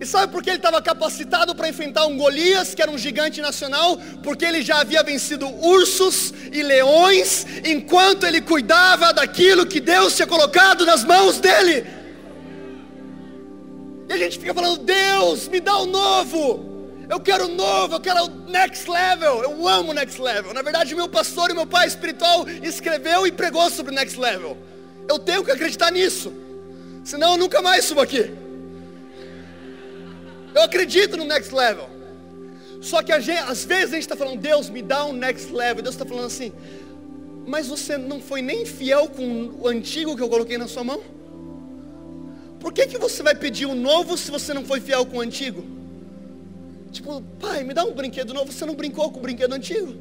E 0.00 0.06
sabe 0.06 0.32
por 0.32 0.42
que 0.42 0.48
ele 0.48 0.56
estava 0.56 0.80
capacitado 0.80 1.54
para 1.54 1.68
enfrentar 1.68 2.06
um 2.06 2.16
Golias, 2.16 2.74
que 2.74 2.80
era 2.80 2.90
um 2.90 2.96
gigante 2.96 3.42
nacional? 3.42 3.98
Porque 4.22 4.46
ele 4.46 4.62
já 4.62 4.80
havia 4.80 5.02
vencido 5.02 5.46
ursos 5.46 6.32
e 6.50 6.62
leões, 6.62 7.44
enquanto 7.66 8.24
ele 8.24 8.40
cuidava 8.40 9.12
daquilo 9.12 9.66
que 9.66 9.78
Deus 9.78 10.16
tinha 10.16 10.26
colocado 10.26 10.86
nas 10.86 11.04
mãos 11.04 11.38
dele. 11.38 11.86
E 14.08 14.12
a 14.14 14.16
gente 14.16 14.38
fica 14.38 14.54
falando, 14.54 14.78
Deus, 14.78 15.46
me 15.48 15.60
dá 15.60 15.76
o 15.76 15.84
novo. 15.84 16.70
Eu 17.06 17.20
quero 17.20 17.44
o 17.44 17.48
novo, 17.54 17.96
eu 17.96 18.00
quero 18.00 18.24
o 18.24 18.28
next 18.48 18.88
level. 18.88 19.42
Eu 19.42 19.68
amo 19.68 19.92
next 19.92 20.18
level. 20.18 20.54
Na 20.54 20.62
verdade, 20.62 20.94
meu 20.94 21.10
pastor 21.10 21.50
e 21.50 21.54
meu 21.54 21.66
pai 21.66 21.86
espiritual 21.86 22.46
escreveu 22.62 23.26
e 23.26 23.32
pregou 23.32 23.68
sobre 23.68 23.94
next 23.94 24.18
level. 24.18 24.56
Eu 25.06 25.18
tenho 25.18 25.44
que 25.44 25.50
acreditar 25.50 25.92
nisso. 25.92 26.32
Senão 27.04 27.32
eu 27.32 27.36
nunca 27.36 27.60
mais 27.60 27.84
subo 27.84 28.00
aqui. 28.00 28.48
Eu 30.54 30.62
acredito 30.62 31.16
no 31.16 31.24
next 31.24 31.54
level. 31.54 31.88
Só 32.80 33.02
que 33.02 33.18
gente, 33.20 33.38
às 33.38 33.64
vezes 33.64 33.90
a 33.90 33.94
gente 33.94 34.02
está 34.02 34.16
falando, 34.16 34.40
Deus 34.40 34.70
me 34.70 34.82
dá 34.82 35.04
um 35.04 35.12
next 35.12 35.52
level. 35.52 35.82
Deus 35.82 35.94
está 35.94 36.06
falando 36.06 36.26
assim, 36.26 36.52
mas 37.46 37.66
você 37.66 37.98
não 37.98 38.20
foi 38.20 38.42
nem 38.42 38.64
fiel 38.64 39.08
com 39.08 39.50
o 39.60 39.68
antigo 39.68 40.16
que 40.16 40.22
eu 40.22 40.28
coloquei 40.28 40.56
na 40.56 40.66
sua 40.66 40.84
mão? 40.84 41.00
Por 42.58 42.72
que, 42.72 42.86
que 42.86 42.98
você 42.98 43.22
vai 43.22 43.34
pedir 43.34 43.66
o 43.66 43.70
um 43.70 43.74
novo 43.74 44.16
se 44.16 44.30
você 44.30 44.52
não 44.52 44.64
foi 44.64 44.80
fiel 44.80 45.04
com 45.06 45.18
o 45.18 45.20
antigo? 45.20 45.64
Tipo, 46.92 47.22
pai, 47.40 47.64
me 47.64 47.72
dá 47.72 47.84
um 47.84 47.92
brinquedo 47.92 48.34
novo, 48.34 48.52
você 48.52 48.66
não 48.66 48.74
brincou 48.74 49.10
com 49.10 49.18
o 49.18 49.22
brinquedo 49.22 49.52
antigo. 49.52 49.94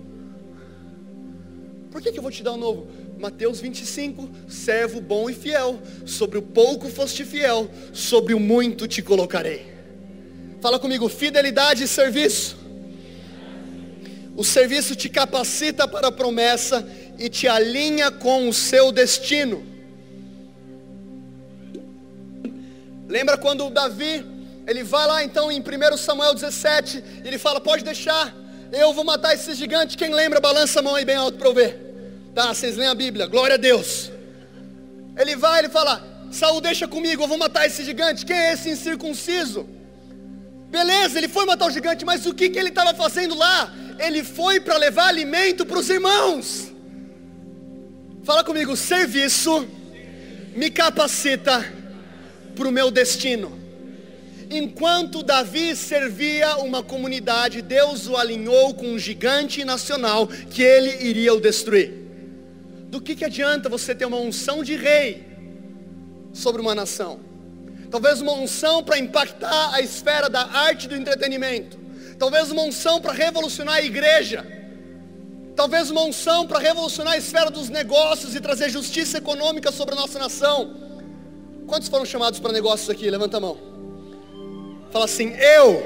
Por 1.92 2.02
que, 2.02 2.12
que 2.12 2.20
eu 2.20 2.24
vou 2.24 2.32
te 2.32 2.44
dar 2.44 2.54
um 2.54 2.58
novo? 2.58 2.88
Mateus 3.18 3.60
25, 3.60 4.30
servo 4.48 5.02
bom 5.02 5.30
e 5.30 5.34
fiel, 5.34 5.80
sobre 6.06 6.38
o 6.38 6.42
pouco 6.42 6.88
foste 6.90 7.26
fiel, 7.26 7.70
sobre 7.92 8.34
o 8.34 8.40
muito 8.40 8.88
te 8.88 9.02
colocarei. 9.02 9.79
Fala 10.62 10.78
comigo, 10.78 11.08
fidelidade 11.08 11.84
e 11.84 11.88
serviço. 11.88 12.58
O 14.36 14.44
serviço 14.44 14.96
te 14.96 15.08
capacita 15.08 15.88
para 15.88 16.08
a 16.08 16.12
promessa 16.12 16.86
e 17.18 17.30
te 17.30 17.48
alinha 17.48 18.12
com 18.12 18.48
o 18.50 18.54
seu 18.54 18.92
destino. 18.92 19.66
Lembra 23.08 23.38
quando 23.38 23.70
Davi, 23.70 24.26
ele 24.68 24.84
vai 24.84 25.08
lá 25.08 25.24
então 25.24 25.52
em 25.52 25.62
1 25.62 25.98
Samuel 25.98 26.34
17, 26.34 27.04
ele 27.24 27.38
fala: 27.38 27.62
Pode 27.62 27.84
deixar, 27.84 28.36
eu 28.72 28.94
vou 28.94 29.04
matar 29.04 29.34
esse 29.34 29.54
gigante. 29.56 29.98
Quem 29.98 30.14
lembra, 30.14 30.40
balança 30.42 30.80
a 30.80 30.84
mão 30.84 30.96
aí 30.96 31.06
bem 31.06 31.16
alto 31.16 31.38
para 31.38 31.48
eu 31.48 31.54
ver. 31.54 32.32
Tá, 32.36 32.54
vocês 32.54 32.76
leem 32.76 32.90
a 32.90 32.96
Bíblia, 32.96 33.28
glória 33.28 33.56
a 33.56 33.58
Deus. 33.58 34.12
Ele 35.18 35.38
vai, 35.38 35.60
ele 35.60 35.70
fala: 35.70 36.06
Saul, 36.32 36.60
deixa 36.60 36.86
comigo, 36.88 37.24
eu 37.24 37.28
vou 37.28 37.38
matar 37.38 37.66
esse 37.66 37.84
gigante. 37.84 38.26
Quem 38.26 38.38
é 38.38 38.54
esse 38.54 38.70
incircunciso? 38.70 39.79
Beleza, 40.70 41.18
ele 41.18 41.28
foi 41.28 41.46
matar 41.46 41.68
o 41.68 41.72
gigante, 41.72 42.06
mas 42.06 42.26
o 42.26 42.34
que, 42.34 42.50
que 42.50 42.60
ele 42.60 42.70
estava 42.70 42.94
fazendo 42.94 43.36
lá? 43.36 43.74
ele 44.00 44.24
foi 44.24 44.60
para 44.60 44.78
levar 44.78 45.08
alimento 45.08 45.66
para 45.66 45.78
os 45.78 45.90
irmãos. 45.90 46.72
Fala 48.24 48.44
comigo, 48.44 48.76
serviço 48.76 49.68
me 50.56 50.70
capacita 50.70 51.66
para 52.56 52.68
o 52.68 52.72
meu 52.72 52.90
destino. 52.90 53.58
Enquanto 54.50 55.22
Davi 55.22 55.76
servia 55.76 56.58
uma 56.58 56.82
comunidade, 56.82 57.62
Deus 57.62 58.08
o 58.08 58.18
alinhou 58.18 58.74
com 58.74 58.94
um 58.94 59.00
gigante 59.00 59.64
nacional 59.64 60.28
que 60.28 60.64
ele 60.64 61.08
iria 61.08 61.34
o 61.34 61.40
destruir. 61.40 61.94
Do 62.88 63.00
que, 63.00 63.16
que 63.16 63.26
adianta 63.26 63.70
você 63.70 63.94
ter 63.94 64.06
uma 64.06 64.18
unção 64.18 64.64
de 64.64 64.76
rei 64.76 65.28
sobre 66.34 66.62
uma 66.62 66.74
nação? 66.74 67.20
Talvez 67.90 68.22
uma 68.22 68.34
unção 68.34 68.84
para 68.84 69.00
impactar 69.00 69.74
a 69.74 69.82
esfera 69.82 70.30
da 70.30 70.42
arte 70.42 70.86
e 70.86 70.90
do 70.90 70.96
entretenimento. 70.96 71.78
Talvez 72.18 72.52
uma 72.52 72.62
unção 72.64 73.02
para 73.02 73.14
revolucionar 73.14 73.76
a 73.76 73.82
igreja. 73.82 74.46
Talvez 75.56 75.90
uma 75.90 76.04
unção 76.04 76.46
para 76.46 76.60
revolucionar 76.60 77.14
a 77.14 77.18
esfera 77.18 77.50
dos 77.50 77.70
negócios 77.70 78.36
e 78.36 78.40
trazer 78.40 78.70
justiça 78.70 79.18
econômica 79.18 79.72
sobre 79.72 79.96
a 79.96 79.98
nossa 79.98 80.20
nação. 80.20 80.76
Quantos 81.66 81.88
foram 81.90 82.06
chamados 82.06 82.40
para 82.40 82.52
negócios 82.52 82.90
aqui? 82.90 83.10
Levanta 83.10 83.38
a 83.38 83.40
mão. 83.40 83.58
Fala 84.92 85.06
assim, 85.06 85.34
eu. 85.36 85.84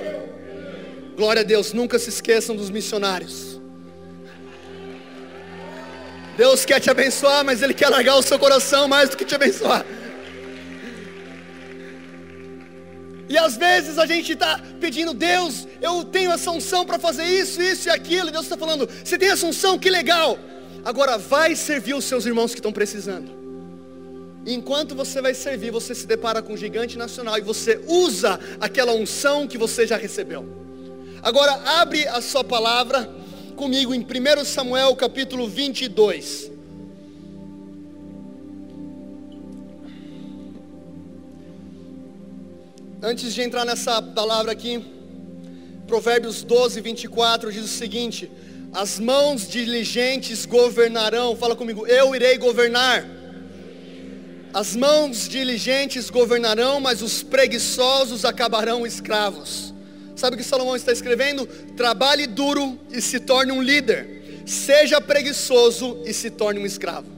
Glória 1.15 1.41
a 1.41 1.43
Deus, 1.43 1.73
nunca 1.73 1.97
se 1.99 2.09
esqueçam 2.09 2.55
dos 2.55 2.69
missionários. 2.69 3.59
Deus 6.35 6.65
quer 6.65 6.79
te 6.79 6.89
abençoar, 6.89 7.45
mas 7.45 7.61
Ele 7.61 7.73
quer 7.73 7.89
largar 7.89 8.15
o 8.15 8.21
seu 8.23 8.39
coração 8.39 8.87
mais 8.87 9.09
do 9.09 9.17
que 9.17 9.23
te 9.23 9.35
abençoar. 9.35 9.85
E 13.29 13.37
às 13.37 13.55
vezes 13.55 13.97
a 13.97 14.05
gente 14.05 14.33
está 14.33 14.61
pedindo, 14.79 15.13
Deus, 15.13 15.67
eu 15.81 16.03
tenho 16.03 16.31
essa 16.31 16.51
unção 16.51 16.85
para 16.85 16.99
fazer 16.99 17.23
isso, 17.23 17.61
isso 17.61 17.87
e 17.87 17.91
aquilo. 17.91 18.29
E 18.29 18.31
Deus 18.31 18.45
está 18.45 18.57
falando, 18.57 18.87
você 19.03 19.17
tem 19.17 19.29
essa 19.29 19.45
unção, 19.45 19.79
que 19.79 19.89
legal. 19.89 20.37
Agora 20.83 21.17
vai 21.17 21.55
servir 21.55 21.93
os 21.93 22.05
seus 22.05 22.25
irmãos 22.25 22.51
que 22.51 22.59
estão 22.59 22.71
precisando. 22.71 23.31
Enquanto 24.45 24.93
você 24.93 25.21
vai 25.21 25.33
servir, 25.33 25.71
você 25.71 25.95
se 25.95 26.05
depara 26.05 26.41
com 26.41 26.53
um 26.53 26.57
gigante 26.57 26.97
nacional 26.97 27.37
e 27.37 27.41
você 27.41 27.79
usa 27.87 28.39
aquela 28.59 28.91
unção 28.91 29.47
que 29.47 29.57
você 29.57 29.87
já 29.87 29.95
recebeu. 29.95 30.45
Agora 31.21 31.53
abre 31.79 32.05
a 32.09 32.21
sua 32.21 32.43
palavra 32.43 33.09
comigo 33.55 33.93
em 33.93 34.01
1 34.01 34.43
Samuel 34.43 34.93
capítulo 34.97 35.47
22. 35.47 36.52
Antes 43.05 43.33
de 43.33 43.41
entrar 43.41 43.65
nessa 43.65 44.01
palavra 44.01 44.53
aqui, 44.53 44.81
Provérbios 45.85 46.41
12, 46.41 46.79
24 46.79 47.51
diz 47.51 47.65
o 47.65 47.67
seguinte: 47.67 48.31
As 48.71 48.97
mãos 48.97 49.45
diligentes 49.45 50.45
governarão, 50.45 51.35
fala 51.35 51.53
comigo, 51.53 51.85
eu 51.85 52.15
irei 52.15 52.37
governar 52.37 53.05
as 54.53 54.73
mãos 54.73 55.27
diligentes 55.27 56.09
governarão, 56.09 56.79
mas 56.79 57.01
os 57.01 57.21
preguiçosos 57.21 58.23
acabarão 58.23 58.87
escravos. 58.87 59.73
Sabe 60.15 60.35
o 60.35 60.37
que 60.37 60.45
Salomão 60.45 60.77
está 60.77 60.93
escrevendo? 60.93 61.45
Trabalhe 61.75 62.25
duro 62.25 62.79
e 62.89 63.01
se 63.01 63.19
torne 63.19 63.51
um 63.51 63.61
líder. 63.61 64.43
Seja 64.45 65.01
preguiçoso 65.01 66.01
e 66.05 66.13
se 66.13 66.29
torne 66.29 66.57
um 66.57 66.65
escravo. 66.65 67.11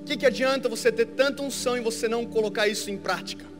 O 0.00 0.04
que, 0.04 0.16
que 0.16 0.24
adianta 0.24 0.70
você 0.70 0.90
ter 0.90 1.04
tanta 1.08 1.42
unção 1.42 1.76
e 1.76 1.80
você 1.80 2.08
não 2.08 2.24
colocar 2.24 2.66
isso 2.66 2.90
em 2.90 2.96
prática? 2.96 3.52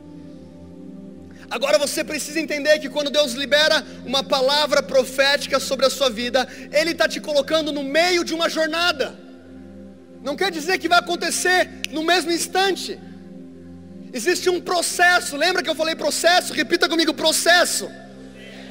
Agora 1.49 1.77
você 1.77 2.03
precisa 2.03 2.39
entender 2.39 2.79
que 2.79 2.89
quando 2.89 3.09
Deus 3.09 3.33
libera 3.33 3.85
uma 4.05 4.23
palavra 4.23 4.81
profética 4.81 5.59
sobre 5.59 5.85
a 5.85 5.89
sua 5.89 6.09
vida, 6.09 6.47
Ele 6.71 6.91
está 6.91 7.07
te 7.07 7.19
colocando 7.19 7.71
no 7.71 7.83
meio 7.83 8.23
de 8.23 8.33
uma 8.33 8.49
jornada. 8.49 9.17
Não 10.23 10.35
quer 10.35 10.51
dizer 10.51 10.79
que 10.79 10.87
vai 10.87 10.99
acontecer 10.99 11.69
no 11.91 12.03
mesmo 12.03 12.31
instante. 12.31 12.99
Existe 14.11 14.49
um 14.49 14.59
processo. 14.59 15.37
Lembra 15.37 15.61
que 15.61 15.69
eu 15.69 15.75
falei 15.75 15.95
processo? 15.95 16.53
Repita 16.53 16.89
comigo: 16.89 17.13
processo. 17.13 17.89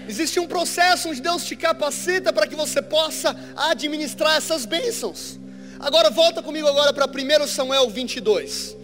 Existe 0.08 0.38
um 0.40 0.46
processo 0.46 1.08
onde 1.08 1.20
Deus 1.20 1.44
te 1.44 1.56
capacita 1.56 2.32
para 2.32 2.46
que 2.46 2.56
você 2.56 2.82
possa 2.82 3.34
administrar 3.56 4.36
essas 4.36 4.66
bênçãos. 4.66 5.38
Agora 5.78 6.10
volta 6.10 6.42
comigo 6.42 6.66
agora 6.66 6.92
para 6.92 7.06
1 7.06 7.46
Samuel 7.46 7.88
22. 7.88 8.76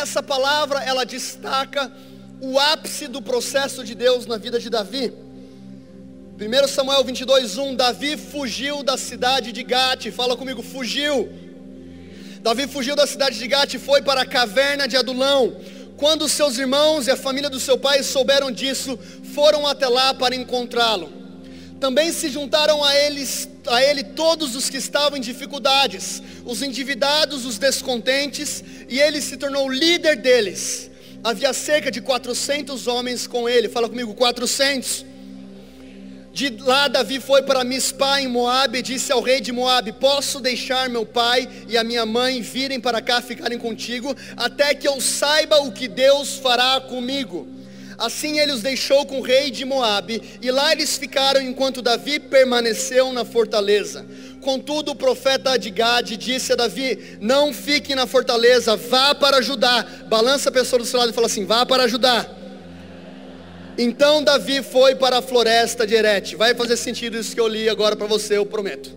Essa 0.00 0.22
palavra 0.22 0.82
ela 0.82 1.04
destaca 1.04 1.92
o 2.40 2.58
ápice 2.58 3.06
do 3.06 3.20
processo 3.20 3.84
de 3.84 3.94
Deus 3.94 4.24
na 4.24 4.38
vida 4.38 4.58
de 4.58 4.70
Davi. 4.70 5.12
1 6.40 6.68
Samuel 6.68 7.04
22, 7.04 7.58
1, 7.58 7.76
Davi 7.76 8.16
fugiu 8.16 8.82
da 8.82 8.96
cidade 8.96 9.52
de 9.52 9.62
Gate, 9.62 10.10
fala 10.10 10.38
comigo, 10.38 10.62
fugiu. 10.62 11.28
Davi 12.40 12.66
fugiu 12.66 12.96
da 12.96 13.06
cidade 13.06 13.38
de 13.38 13.46
Gate 13.46 13.74
e 13.74 13.78
foi 13.78 14.00
para 14.00 14.22
a 14.22 14.26
caverna 14.26 14.88
de 14.88 14.96
Adulão. 14.96 15.54
Quando 15.98 16.26
seus 16.30 16.56
irmãos 16.56 17.06
e 17.06 17.10
a 17.10 17.16
família 17.16 17.50
do 17.50 17.60
seu 17.60 17.76
pai 17.76 18.02
souberam 18.02 18.50
disso, 18.50 18.98
foram 19.34 19.66
até 19.66 19.86
lá 19.86 20.14
para 20.14 20.34
encontrá-lo. 20.34 21.19
Também 21.80 22.12
se 22.12 22.28
juntaram 22.28 22.84
a, 22.84 22.94
eles, 22.94 23.48
a 23.66 23.82
ele 23.82 24.04
todos 24.04 24.54
os 24.54 24.68
que 24.68 24.76
estavam 24.76 25.16
em 25.16 25.20
dificuldades, 25.20 26.22
os 26.44 26.62
endividados, 26.62 27.46
os 27.46 27.56
descontentes, 27.56 28.62
e 28.86 29.00
ele 29.00 29.22
se 29.22 29.38
tornou 29.38 29.66
líder 29.66 30.16
deles. 30.16 30.90
Havia 31.24 31.54
cerca 31.54 31.90
de 31.90 32.02
400 32.02 32.86
homens 32.86 33.26
com 33.26 33.48
ele, 33.48 33.66
fala 33.66 33.88
comigo, 33.88 34.14
400. 34.14 35.06
De 36.32 36.50
lá 36.58 36.86
Davi 36.86 37.18
foi 37.18 37.42
para 37.42 37.64
Mispá 37.64 38.20
em 38.20 38.28
Moabe 38.28 38.78
e 38.78 38.82
disse 38.82 39.10
ao 39.10 39.20
rei 39.20 39.40
de 39.40 39.50
Moabe: 39.50 39.92
Posso 39.92 40.38
deixar 40.38 40.88
meu 40.88 41.04
pai 41.04 41.48
e 41.66 41.76
a 41.76 41.82
minha 41.82 42.06
mãe 42.06 42.40
virem 42.40 42.78
para 42.78 43.00
cá 43.00 43.20
ficarem 43.20 43.58
contigo, 43.58 44.14
até 44.36 44.74
que 44.74 44.86
eu 44.86 45.00
saiba 45.00 45.62
o 45.62 45.72
que 45.72 45.88
Deus 45.88 46.36
fará 46.36 46.80
comigo. 46.80 47.48
Assim 48.00 48.38
ele 48.38 48.52
os 48.52 48.62
deixou 48.62 49.04
com 49.04 49.18
o 49.18 49.22
rei 49.22 49.50
de 49.50 49.62
Moabe, 49.62 50.22
e 50.40 50.50
lá 50.50 50.72
eles 50.72 50.96
ficaram 50.96 51.38
enquanto 51.42 51.82
Davi 51.82 52.18
permaneceu 52.18 53.12
na 53.12 53.26
fortaleza. 53.26 54.06
Contudo, 54.40 54.92
o 54.92 54.96
profeta 54.96 55.50
Adgad 55.50 56.16
disse 56.16 56.54
a 56.54 56.56
Davi: 56.56 57.18
Não 57.20 57.52
fique 57.52 57.94
na 57.94 58.06
fortaleza, 58.06 58.74
vá 58.74 59.14
para 59.14 59.36
ajudar. 59.36 60.06
Balança 60.08 60.48
a 60.48 60.52
pessoa 60.52 60.80
do 60.80 60.86
seu 60.86 60.98
lado 60.98 61.10
e 61.10 61.12
fala 61.12 61.26
assim: 61.26 61.44
Vá 61.44 61.66
para 61.66 61.82
ajudar. 61.82 62.26
Então 63.76 64.24
Davi 64.24 64.62
foi 64.62 64.94
para 64.94 65.18
a 65.18 65.22
floresta 65.22 65.86
de 65.86 65.94
Erete. 65.94 66.36
Vai 66.36 66.54
fazer 66.54 66.78
sentido 66.78 67.18
isso 67.18 67.34
que 67.34 67.40
eu 67.40 67.48
li 67.48 67.68
agora 67.68 67.94
para 67.96 68.06
você, 68.06 68.38
eu 68.38 68.46
prometo. 68.46 68.96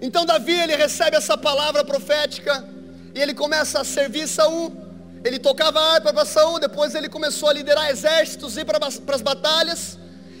Então 0.00 0.24
Davi 0.24 0.52
ele 0.52 0.74
recebe 0.76 1.14
essa 1.14 1.36
palavra 1.36 1.84
profética 1.84 2.66
e 3.14 3.20
ele 3.20 3.34
começa 3.34 3.82
a 3.82 3.84
servir 3.84 4.26
Saul. 4.26 4.81
Ele 5.24 5.38
tocava 5.38 5.80
harpa 5.80 6.12
para 6.12 6.24
Saul, 6.24 6.58
depois 6.58 6.94
ele 6.94 7.08
começou 7.08 7.48
a 7.48 7.52
liderar 7.52 7.90
exércitos, 7.90 8.56
ir 8.56 8.64
para, 8.64 8.78
para 8.80 9.14
as 9.14 9.22
batalhas. 9.22 9.98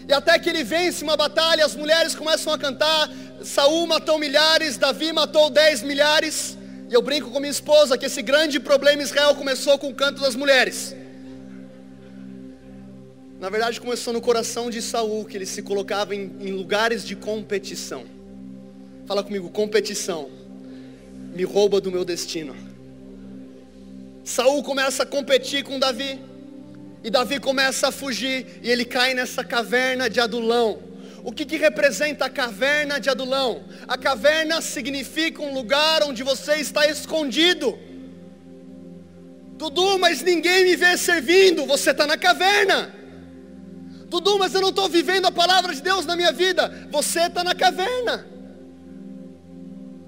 E 0.08 0.12
até 0.12 0.38
que 0.38 0.48
ele 0.48 0.64
vence 0.64 1.04
uma 1.04 1.16
batalha, 1.16 1.64
as 1.64 1.76
mulheres 1.76 2.14
começam 2.14 2.52
a 2.52 2.58
cantar. 2.58 3.08
Saul 3.44 3.86
matou 3.86 4.18
milhares, 4.18 4.76
Davi 4.76 5.12
matou 5.12 5.48
dez 5.48 5.82
milhares. 5.82 6.58
E 6.90 6.94
eu 6.94 7.00
brinco 7.00 7.30
com 7.30 7.38
minha 7.38 7.50
esposa 7.50 7.96
que 7.96 8.06
esse 8.06 8.20
grande 8.20 8.58
problema 8.58 9.00
em 9.00 9.04
Israel 9.04 9.34
começou 9.34 9.78
com 9.78 9.88
o 9.88 9.94
canto 9.94 10.20
das 10.20 10.34
mulheres. 10.34 10.96
Na 13.38 13.48
verdade, 13.48 13.80
começou 13.80 14.12
no 14.12 14.20
coração 14.20 14.68
de 14.68 14.82
Saul, 14.82 15.24
que 15.24 15.36
ele 15.36 15.46
se 15.46 15.62
colocava 15.62 16.14
em, 16.14 16.36
em 16.40 16.52
lugares 16.52 17.04
de 17.04 17.16
competição. 17.16 18.04
Fala 19.06 19.22
comigo, 19.22 19.48
competição 19.50 20.30
me 21.34 21.44
rouba 21.44 21.80
do 21.80 21.90
meu 21.90 22.04
destino. 22.04 22.54
Saul 24.24 24.62
começa 24.62 25.02
a 25.02 25.06
competir 25.06 25.64
com 25.64 25.78
Davi. 25.78 26.20
E 27.04 27.10
Davi 27.10 27.40
começa 27.40 27.88
a 27.88 27.92
fugir 27.92 28.60
e 28.62 28.70
ele 28.70 28.84
cai 28.84 29.12
nessa 29.12 29.42
caverna 29.42 30.08
de 30.08 30.20
Adulão. 30.20 30.78
O 31.24 31.32
que, 31.32 31.44
que 31.44 31.56
representa 31.56 32.26
a 32.26 32.30
caverna 32.30 32.98
de 32.98 33.08
Adulão? 33.10 33.64
A 33.86 33.96
caverna 33.96 34.60
significa 34.60 35.42
um 35.42 35.54
lugar 35.54 36.02
onde 36.04 36.22
você 36.22 36.54
está 36.56 36.86
escondido. 36.86 37.78
Dudu, 39.56 39.98
mas 39.98 40.22
ninguém 40.22 40.64
me 40.64 40.74
vê 40.74 40.96
servindo, 40.96 41.64
você 41.66 41.90
está 41.90 42.06
na 42.06 42.16
caverna. 42.16 42.92
Dudu, 44.06 44.38
mas 44.38 44.54
eu 44.54 44.60
não 44.60 44.70
estou 44.70 44.88
vivendo 44.88 45.26
a 45.26 45.32
palavra 45.32 45.74
de 45.74 45.80
Deus 45.80 46.04
na 46.04 46.16
minha 46.16 46.32
vida. 46.32 46.88
Você 46.90 47.20
está 47.20 47.44
na 47.44 47.54
caverna. 47.54 48.26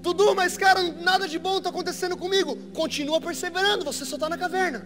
Dudu, 0.05 0.35
mas 0.39 0.55
cara, 0.63 0.81
nada 1.09 1.25
de 1.33 1.37
bom 1.45 1.57
está 1.57 1.69
acontecendo 1.73 2.15
comigo. 2.23 2.51
Continua 2.81 3.19
perseverando, 3.27 3.87
você 3.89 4.03
só 4.09 4.17
está 4.17 4.27
na 4.33 4.37
caverna. 4.43 4.79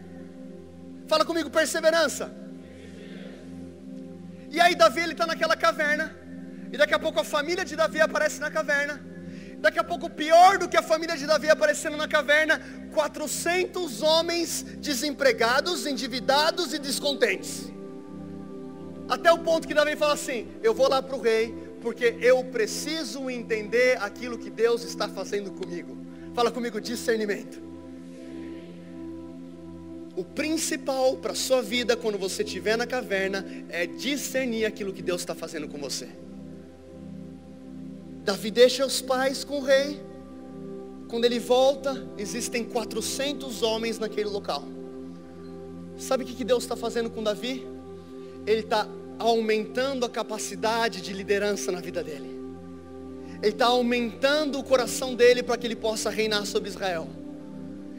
Fala 1.11 1.25
comigo, 1.29 1.49
perseverança. 1.59 2.25
E 4.55 4.57
aí 4.63 4.75
Davi 4.83 5.01
ele 5.05 5.15
está 5.17 5.27
naquela 5.31 5.57
caverna. 5.65 6.05
E 6.73 6.77
daqui 6.81 6.95
a 6.97 7.01
pouco 7.05 7.19
a 7.19 7.27
família 7.35 7.65
de 7.69 7.75
Davi 7.81 7.99
aparece 8.07 8.39
na 8.45 8.49
caverna. 8.57 8.95
Daqui 9.65 9.79
a 9.83 9.83
pouco, 9.83 10.09
pior 10.09 10.57
do 10.57 10.69
que 10.71 10.77
a 10.81 10.85
família 10.91 11.17
de 11.21 11.25
Davi 11.31 11.49
aparecendo 11.49 11.97
na 11.97 12.07
caverna, 12.07 12.55
400 12.93 14.01
homens 14.01 14.49
desempregados, 14.89 15.85
endividados 15.85 16.73
e 16.73 16.79
descontentes. 16.79 17.53
Até 19.15 19.29
o 19.33 19.39
ponto 19.39 19.67
que 19.67 19.73
Davi 19.79 19.97
fala 19.97 20.13
assim: 20.13 20.39
Eu 20.63 20.73
vou 20.79 20.87
lá 20.93 21.01
para 21.01 21.17
o 21.17 21.21
rei, 21.29 21.45
porque 21.81 22.15
eu 22.21 22.43
preciso 22.43 23.29
entender 23.29 23.97
aquilo 24.01 24.37
que 24.37 24.49
Deus 24.49 24.83
está 24.83 25.07
fazendo 25.07 25.51
comigo. 25.51 25.97
Fala 26.33 26.51
comigo, 26.51 26.79
discernimento. 26.79 27.61
O 30.15 30.23
principal 30.23 31.15
para 31.17 31.31
a 31.31 31.35
sua 31.35 31.61
vida 31.61 31.95
quando 31.95 32.17
você 32.17 32.43
estiver 32.43 32.77
na 32.77 32.85
caverna 32.85 33.45
é 33.69 33.85
discernir 33.85 34.65
aquilo 34.65 34.91
que 34.91 35.01
Deus 35.01 35.21
está 35.21 35.33
fazendo 35.33 35.67
com 35.67 35.77
você. 35.77 36.09
Davi 38.25 38.51
deixa 38.51 38.85
os 38.85 39.01
pais 39.01 39.43
com 39.43 39.59
o 39.59 39.63
rei. 39.63 39.99
Quando 41.07 41.25
ele 41.25 41.39
volta, 41.39 42.05
existem 42.17 42.63
400 42.63 43.63
homens 43.63 43.97
naquele 43.97 44.29
local. 44.29 44.63
Sabe 45.97 46.23
o 46.23 46.27
que 46.27 46.43
Deus 46.43 46.63
está 46.63 46.75
fazendo 46.75 47.09
com 47.09 47.23
Davi? 47.23 47.65
Ele 48.45 48.59
está 48.59 48.87
aumentando 49.19 50.05
a 50.05 50.09
capacidade 50.09 51.01
de 51.01 51.13
liderança 51.13 51.71
na 51.71 51.81
vida 51.81 52.01
dele. 52.01 52.39
Ele 53.41 53.51
está 53.51 53.67
aumentando 53.67 54.57
o 54.57 54.63
coração 54.63 55.13
dele 55.13 55.43
para 55.43 55.57
que 55.57 55.67
ele 55.67 55.75
possa 55.75 56.09
reinar 56.09 56.45
sobre 56.45 56.69
Israel. 56.69 57.07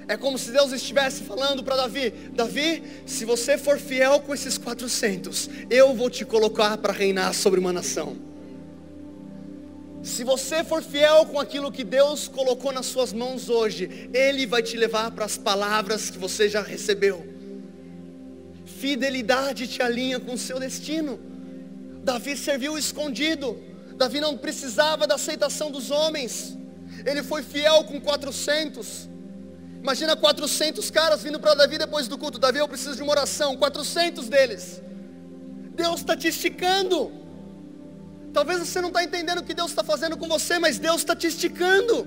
É 0.09 0.17
como 0.17 0.37
se 0.37 0.51
Deus 0.51 0.73
estivesse 0.73 1.23
falando 1.23 1.63
para 1.63 1.77
Davi: 1.77 2.11
Davi, 2.33 2.83
se 3.07 3.25
você 3.25 3.57
for 3.57 3.79
fiel 3.79 4.19
com 4.21 4.35
esses 4.35 4.59
400, 4.59 5.49
eu 5.71 5.95
vou 5.95 6.11
te 6.11 6.25
colocar 6.25 6.77
para 6.79 6.93
reinar 6.93 7.33
sobre 7.33 7.61
uma 7.61 7.73
nação. 7.73 8.17
Se 10.03 10.25
você 10.25 10.65
for 10.65 10.83
fiel 10.83 11.27
com 11.27 11.39
aquilo 11.39 11.71
que 11.71 11.85
Deus 11.85 12.27
colocou 12.27 12.73
nas 12.73 12.87
suas 12.87 13.13
mãos 13.13 13.49
hoje, 13.49 14.11
Ele 14.13 14.47
vai 14.47 14.63
te 14.63 14.77
levar 14.77 15.11
para 15.11 15.27
as 15.27 15.37
palavras 15.37 16.09
que 16.11 16.19
você 16.19 16.49
já 16.49 16.63
recebeu. 16.63 17.30
Fidelidade 18.81 19.69
te 19.73 19.83
alinha 19.83 20.19
com 20.19 20.33
o 20.35 20.39
seu 20.39 20.59
destino. 20.59 21.19
Davi 22.03 22.35
serviu 22.37 22.79
escondido. 22.79 23.49
Davi 24.03 24.21
não 24.21 24.39
precisava 24.39 25.07
da 25.07 25.17
aceitação 25.17 25.71
dos 25.71 25.91
homens. 25.91 26.57
Ele 27.05 27.23
foi 27.23 27.43
fiel 27.43 27.85
com 27.85 28.01
400. 28.01 29.09
Imagina 29.83 30.17
400 30.17 30.91
caras 30.91 31.23
vindo 31.23 31.39
para 31.39 31.55
Davi 31.55 31.77
depois 31.77 32.09
do 32.09 32.17
culto. 32.17 32.39
Davi, 32.39 32.59
eu 32.59 32.69
preciso 32.69 32.97
de 32.97 33.03
uma 33.03 33.13
oração. 33.13 33.57
400 33.57 34.29
deles. 34.29 34.83
Deus 35.75 36.01
está 36.01 36.17
te 36.17 36.29
esticando. 36.29 37.13
Talvez 38.33 38.61
você 38.61 38.81
não 38.81 38.89
está 38.89 39.05
entendendo 39.05 39.41
o 39.41 39.45
que 39.45 39.55
Deus 39.55 39.71
está 39.71 39.85
fazendo 39.85 40.17
com 40.17 40.29
você, 40.29 40.59
mas 40.59 40.79
Deus 40.79 40.99
está 41.03 41.15
te 41.15 41.27
esticando. 41.27 42.07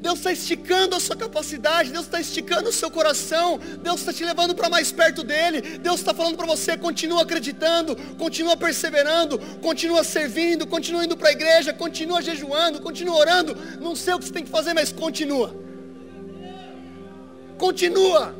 Deus 0.00 0.18
está 0.18 0.32
esticando 0.32 0.96
a 0.96 1.00
sua 1.00 1.14
capacidade, 1.14 1.92
Deus 1.92 2.06
está 2.06 2.18
esticando 2.18 2.70
o 2.70 2.72
seu 2.72 2.90
coração, 2.90 3.60
Deus 3.82 4.00
está 4.00 4.12
te 4.14 4.24
levando 4.24 4.54
para 4.54 4.70
mais 4.70 4.90
perto 4.90 5.22
dEle, 5.22 5.60
Deus 5.78 6.00
está 6.00 6.14
falando 6.14 6.38
para 6.38 6.46
você, 6.46 6.74
continua 6.74 7.22
acreditando, 7.22 7.94
continua 8.16 8.56
perseverando, 8.56 9.38
continua 9.60 10.02
servindo, 10.02 10.66
continua 10.66 11.04
indo 11.04 11.18
para 11.18 11.28
a 11.28 11.32
igreja, 11.32 11.74
continua 11.74 12.22
jejuando, 12.22 12.80
continua 12.80 13.14
orando, 13.16 13.54
não 13.78 13.94
sei 13.94 14.14
o 14.14 14.18
que 14.18 14.24
você 14.24 14.32
tem 14.32 14.44
que 14.44 14.50
fazer, 14.50 14.72
mas 14.72 14.90
continua. 14.90 15.54
Continua. 17.58 18.34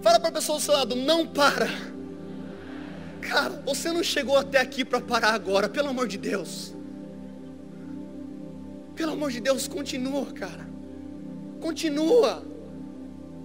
Fala 0.00 0.18
para 0.18 0.30
a 0.30 0.32
pessoa 0.32 0.58
do 0.58 0.64
seu 0.64 0.72
lado, 0.72 0.96
não 0.96 1.26
para. 1.26 1.68
Cara, 3.20 3.62
você 3.66 3.92
não 3.92 4.02
chegou 4.02 4.38
até 4.38 4.58
aqui 4.58 4.82
para 4.82 4.98
parar 4.98 5.34
agora, 5.34 5.68
pelo 5.68 5.88
amor 5.88 6.08
de 6.08 6.16
Deus. 6.16 6.74
Pelo 9.02 9.14
amor 9.14 9.32
de 9.32 9.40
Deus, 9.40 9.66
continua, 9.66 10.26
cara. 10.26 10.64
Continua. 11.60 12.46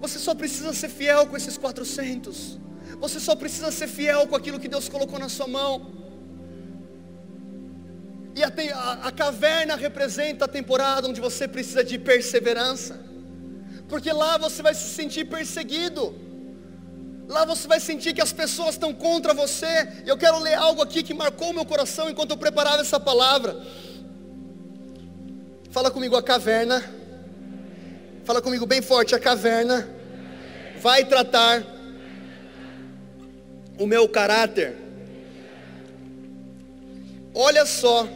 Você 0.02 0.16
só 0.16 0.32
precisa 0.32 0.72
ser 0.72 0.88
fiel 0.88 1.26
com 1.26 1.36
esses 1.36 1.56
400. 1.58 2.60
Você 3.00 3.18
só 3.18 3.34
precisa 3.34 3.72
ser 3.72 3.88
fiel 3.88 4.28
com 4.28 4.36
aquilo 4.36 4.60
que 4.60 4.68
Deus 4.68 4.88
colocou 4.88 5.18
na 5.18 5.28
sua 5.28 5.48
mão. 5.48 5.72
E 8.36 8.44
a, 8.44 8.52
a, 8.82 8.92
a, 9.08 9.10
caverna 9.10 9.74
representa 9.74 10.44
a 10.44 10.48
temporada 10.58 11.08
onde 11.08 11.20
você 11.20 11.48
precisa 11.48 11.82
de 11.82 11.98
perseverança. 11.98 12.94
Porque 13.88 14.12
lá 14.12 14.38
você 14.38 14.62
vai 14.62 14.74
se 14.74 14.88
sentir 14.94 15.24
perseguido. 15.24 16.14
Lá 17.26 17.44
você 17.44 17.66
vai 17.66 17.80
sentir 17.80 18.14
que 18.14 18.22
as 18.22 18.32
pessoas 18.32 18.76
estão 18.76 18.94
contra 18.94 19.34
você. 19.34 19.72
Eu 20.06 20.16
quero 20.16 20.38
ler 20.38 20.54
algo 20.54 20.82
aqui 20.82 21.02
que 21.02 21.12
marcou 21.12 21.52
meu 21.52 21.64
coração 21.64 22.08
enquanto 22.08 22.30
eu 22.30 22.36
preparava 22.36 22.80
essa 22.80 23.00
palavra. 23.00 23.60
Fala 25.70 25.90
comigo 25.90 26.16
a 26.16 26.22
caverna. 26.22 26.82
Fala 28.24 28.40
comigo 28.40 28.64
bem 28.64 28.80
forte, 28.80 29.14
a 29.14 29.18
caverna 29.18 29.88
vai 30.80 31.04
tratar 31.04 31.62
o 33.78 33.86
meu 33.86 34.08
caráter. 34.08 34.76
Olha 37.34 37.66
só, 37.66 38.08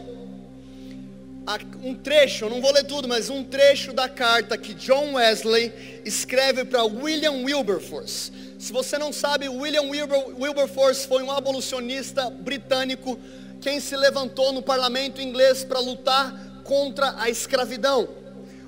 um 1.83 1.95
trecho, 1.95 2.47
eu 2.47 2.51
não 2.51 2.61
vou 2.61 2.73
ler 2.73 2.85
tudo, 2.85 3.07
mas 3.07 3.29
um 3.29 3.45
trecho 3.45 3.93
da 3.93 4.09
carta 4.09 4.57
que 4.57 4.73
John 4.75 5.15
Wesley 5.15 6.03
escreve 6.05 6.65
para 6.65 6.85
William 6.85 7.45
Wilberforce. 7.45 8.33
Se 8.59 8.73
você 8.73 8.97
não 8.97 9.13
sabe, 9.13 9.49
William 9.49 9.83
Wilber, 9.83 10.41
Wilberforce 10.41 11.07
foi 11.07 11.23
um 11.23 11.31
abolicionista 11.31 12.31
britânico 12.31 13.19
quem 13.61 13.79
se 13.79 13.97
levantou 13.97 14.53
no 14.53 14.63
parlamento 14.63 15.21
inglês 15.21 15.65
para 15.65 15.79
lutar 15.79 16.52
contra 16.65 17.15
a 17.19 17.29
escravidão. 17.29 18.09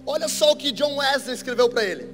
Olha 0.07 0.28
só 0.28 0.52
o 0.52 0.57
que 0.57 0.72
John 0.72 0.96
Wesley 0.96 1.35
escreveu 1.35 1.68
para 1.68 1.85
ele. 1.85 2.09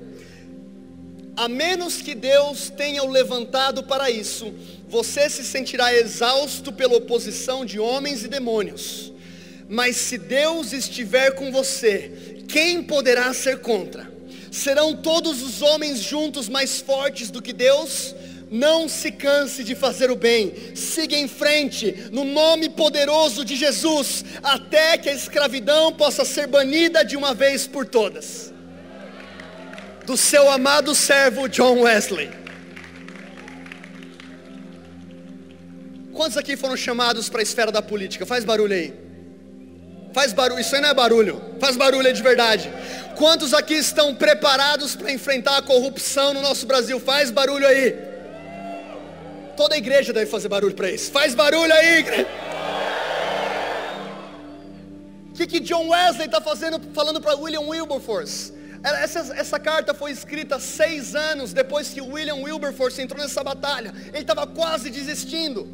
A 1.37 1.49
menos 1.49 2.03
que 2.03 2.14
Deus 2.14 2.71
tenha 2.71 3.03
o 3.03 3.11
levantado 3.11 3.83
para 3.83 4.11
isso, 4.11 4.53
você 4.88 5.31
se 5.31 5.45
sentirá 5.45 5.95
exausto 5.95 6.73
pela 6.73 6.97
oposição 6.97 7.64
de 7.64 7.79
homens 7.79 8.25
e 8.25 8.29
demônios. 8.29 9.12
Mas 9.69 9.97
se 9.97 10.19
Deus 10.19 10.73
estiver 10.73 11.33
com 11.37 11.53
você, 11.53 12.43
quem 12.49 12.83
poderá 12.83 13.33
ser 13.33 13.61
contra? 13.61 14.11
Serão 14.51 14.97
todos 14.97 15.43
os 15.43 15.62
homens 15.62 16.01
juntos 16.01 16.49
mais 16.49 16.81
fortes 16.81 17.31
do 17.31 17.40
que 17.40 17.53
Deus? 17.53 18.14
Não 18.51 18.89
se 18.89 19.13
canse 19.13 19.63
de 19.63 19.77
fazer 19.77 20.11
o 20.11 20.17
bem, 20.17 20.53
siga 20.75 21.15
em 21.15 21.29
frente, 21.29 22.09
no 22.11 22.25
nome 22.25 22.69
poderoso 22.69 23.45
de 23.45 23.55
Jesus, 23.55 24.25
até 24.43 24.99
que 24.99 25.09
a 25.09 25.15
escravidão 25.15 25.93
possa 25.93 26.25
ser 26.25 26.49
banida 26.49 27.05
de 27.05 27.17
uma 27.17 27.33
vez 27.33 27.69
por 27.69 27.87
todas. 27.87 28.53
Do 30.05 30.17
seu 30.17 30.51
amado 30.51 30.97
servo 30.97 31.49
John 31.49 31.83
Wesley. 31.83 32.29
Quantos 36.13 36.37
aqui 36.37 36.57
foram 36.57 36.77
chamados 36.77 37.29
para 37.29 37.41
a 37.41 37.45
esfera 37.45 37.71
da 37.71 37.81
política? 37.81 38.27
Faz 38.27 38.45
barulho 38.45 38.75
aí. 38.75 38.93
Faz 40.13 40.33
barulho, 40.33 40.61
isso 40.61 40.75
aí 40.75 40.83
não 40.83 40.89
é 40.89 40.95
barulho. 40.95 41.41
Faz 41.61 41.77
barulho 41.77 42.09
aí 42.09 42.13
de 42.13 42.23
verdade. 42.23 42.69
Quantos 43.17 43.55
aqui 43.55 43.75
estão 43.75 44.13
preparados 44.13 44.97
para 44.97 45.13
enfrentar 45.13 45.59
a 45.59 45.63
corrupção 45.63 46.35
no 46.35 46.43
nosso 46.43 46.67
Brasil? 46.67 46.99
Faz 46.99 47.31
barulho 47.31 47.65
aí. 47.65 48.10
Toda 49.57 49.75
a 49.75 49.79
igreja 49.79 50.13
deve 50.13 50.31
fazer 50.31 50.49
barulho 50.49 50.75
para 50.75 50.91
isso. 50.91 51.11
Faz 51.11 51.35
barulho 51.35 51.73
aí, 51.73 51.99
igreja. 51.99 52.29
O 55.31 55.33
que, 55.35 55.47
que 55.47 55.61
John 55.61 55.89
Wesley 55.89 56.27
está 56.27 56.41
fazendo, 56.41 56.81
falando 56.93 57.21
para 57.21 57.35
William 57.37 57.63
Wilberforce? 57.63 58.53
Essa, 58.83 59.35
essa, 59.35 59.59
carta 59.59 59.93
foi 59.93 60.11
escrita 60.11 60.59
seis 60.59 61.15
anos 61.15 61.53
depois 61.53 61.91
que 61.91 62.01
William 62.01 62.37
Wilberforce 62.37 63.01
entrou 63.01 63.21
nessa 63.23 63.45
batalha. 63.45 63.93
Ele 64.09 64.19
estava 64.19 64.47
quase 64.47 64.89
desistindo. 64.91 65.69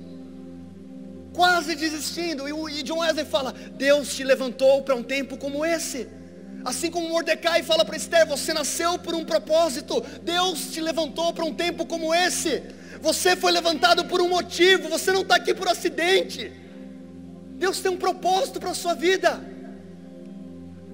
Quase 1.33 1.77
desistindo. 1.77 2.49
E, 2.49 2.81
e 2.81 2.83
John 2.83 2.99
Wesley 2.99 3.25
fala: 3.25 3.55
Deus 3.73 4.15
te 4.15 4.25
levantou 4.25 4.83
para 4.83 4.95
um 4.95 5.03
tempo 5.03 5.37
como 5.37 5.65
esse. 5.65 6.09
Assim 6.65 6.91
como 6.91 7.09
Mordecai 7.09 7.63
fala 7.63 7.85
para 7.85 7.97
Esther, 7.97 8.27
você 8.27 8.53
nasceu 8.53 8.99
por 8.99 9.15
um 9.15 9.25
propósito. 9.25 10.05
Deus 10.23 10.73
te 10.73 10.81
levantou 10.81 11.33
para 11.33 11.45
um 11.45 11.55
tempo 11.55 11.87
como 11.87 12.13
esse. 12.13 12.61
Você 13.01 13.37
foi 13.37 13.53
levantado 13.53 14.05
por 14.05 14.21
um 14.21 14.29
motivo, 14.29 14.89
você 14.89 15.13
não 15.13 15.23
está 15.23 15.37
aqui 15.37 15.55
por 15.55 15.69
acidente. 15.69 16.53
Deus 17.59 17.81
tem 17.81 17.91
um 17.91 17.97
propósito 17.97 18.61
para 18.61 18.71
a 18.71 18.75
sua 18.75 18.95
vida. 18.95 19.41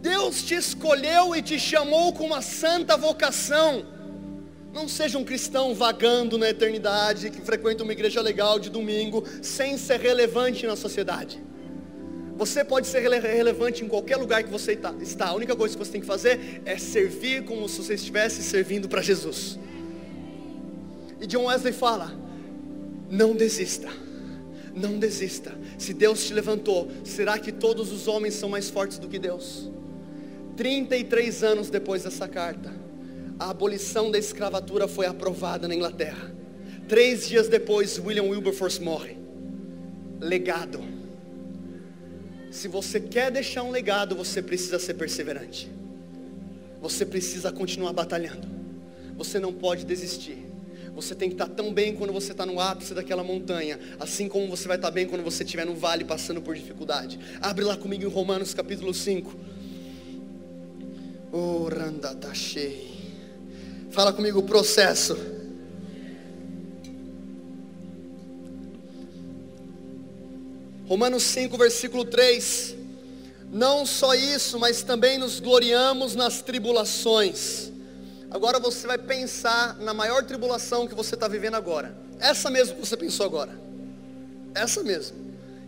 Deus 0.00 0.42
te 0.42 0.54
escolheu 0.54 1.34
e 1.34 1.42
te 1.42 1.58
chamou 1.58 2.12
com 2.12 2.24
uma 2.24 2.42
santa 2.42 2.96
vocação. 2.96 3.86
Não 4.72 4.88
seja 4.88 5.18
um 5.18 5.24
cristão 5.24 5.74
vagando 5.74 6.38
na 6.38 6.48
eternidade, 6.48 7.30
que 7.30 7.40
frequenta 7.40 7.82
uma 7.82 7.92
igreja 7.92 8.20
legal 8.20 8.58
de 8.58 8.70
domingo, 8.70 9.24
sem 9.42 9.76
ser 9.76 10.00
relevante 10.00 10.66
na 10.66 10.74
sociedade. 10.74 11.40
Você 12.36 12.64
pode 12.64 12.86
ser 12.86 13.00
relevante 13.00 13.84
em 13.84 13.88
qualquer 13.88 14.16
lugar 14.16 14.42
que 14.42 14.50
você 14.50 14.74
tá, 14.74 14.94
está. 15.00 15.26
A 15.26 15.34
única 15.34 15.54
coisa 15.54 15.76
que 15.76 15.84
você 15.84 15.92
tem 15.92 16.00
que 16.00 16.06
fazer 16.06 16.62
é 16.64 16.78
servir 16.78 17.44
como 17.44 17.68
se 17.68 17.82
você 17.82 17.94
estivesse 17.94 18.42
servindo 18.42 18.88
para 18.88 19.02
Jesus. 19.02 19.58
E 21.22 21.26
John 21.26 21.44
Wesley 21.44 21.72
fala: 21.72 22.12
não 23.08 23.34
desista, 23.34 23.88
não 24.74 24.98
desista. 24.98 25.56
Se 25.78 25.94
Deus 25.94 26.26
te 26.26 26.34
levantou, 26.34 26.90
será 27.04 27.38
que 27.38 27.52
todos 27.52 27.92
os 27.92 28.08
homens 28.08 28.34
são 28.34 28.48
mais 28.48 28.68
fortes 28.68 28.98
do 28.98 29.08
que 29.08 29.20
Deus? 29.20 29.70
33 30.56 31.44
anos 31.44 31.70
depois 31.70 32.02
dessa 32.02 32.26
carta, 32.26 32.74
a 33.38 33.50
abolição 33.50 34.10
da 34.10 34.18
escravatura 34.18 34.88
foi 34.88 35.06
aprovada 35.06 35.68
na 35.68 35.74
Inglaterra. 35.74 36.34
Três 36.88 37.28
dias 37.28 37.48
depois, 37.48 37.98
William 37.98 38.24
Wilberforce 38.24 38.82
morre. 38.82 39.16
Legado. 40.20 40.80
Se 42.50 42.66
você 42.68 43.00
quer 43.00 43.30
deixar 43.30 43.62
um 43.62 43.70
legado, 43.70 44.16
você 44.16 44.42
precisa 44.42 44.78
ser 44.78 44.94
perseverante. 44.94 45.70
Você 46.80 47.06
precisa 47.06 47.52
continuar 47.52 47.92
batalhando. 47.92 48.48
Você 49.16 49.38
não 49.38 49.52
pode 49.52 49.86
desistir. 49.86 50.51
Você 50.94 51.14
tem 51.14 51.28
que 51.28 51.34
estar 51.34 51.48
tão 51.48 51.72
bem 51.72 51.94
quando 51.94 52.12
você 52.12 52.32
está 52.32 52.44
no 52.44 52.60
ápice 52.60 52.92
daquela 52.92 53.24
montanha, 53.24 53.80
assim 53.98 54.28
como 54.28 54.46
você 54.48 54.68
vai 54.68 54.76
estar 54.76 54.90
bem 54.90 55.06
quando 55.06 55.24
você 55.24 55.42
estiver 55.42 55.64
no 55.64 55.74
vale 55.74 56.04
passando 56.04 56.42
por 56.42 56.54
dificuldade. 56.54 57.18
Abre 57.40 57.64
lá 57.64 57.76
comigo 57.76 58.04
em 58.04 58.08
Romanos 58.08 58.52
capítulo 58.52 58.92
5. 58.92 59.34
Oh, 61.32 61.68
cheio. 62.34 62.92
Fala 63.90 64.12
comigo 64.12 64.40
o 64.40 64.42
processo. 64.42 65.16
Romanos 70.86 71.22
5, 71.22 71.56
versículo 71.56 72.04
3. 72.04 72.76
Não 73.50 73.86
só 73.86 74.14
isso, 74.14 74.58
mas 74.58 74.82
também 74.82 75.16
nos 75.16 75.40
gloriamos 75.40 76.14
nas 76.14 76.42
tribulações. 76.42 77.71
Agora 78.32 78.58
você 78.58 78.86
vai 78.86 78.96
pensar 78.96 79.76
na 79.78 79.92
maior 79.92 80.24
tribulação 80.24 80.88
que 80.88 80.94
você 80.94 81.14
está 81.14 81.28
vivendo 81.28 81.54
agora. 81.54 81.94
Essa 82.18 82.48
mesmo 82.48 82.76
que 82.76 82.80
você 82.80 82.96
pensou 82.96 83.26
agora. 83.26 83.52
Essa 84.54 84.82
mesmo. 84.82 85.18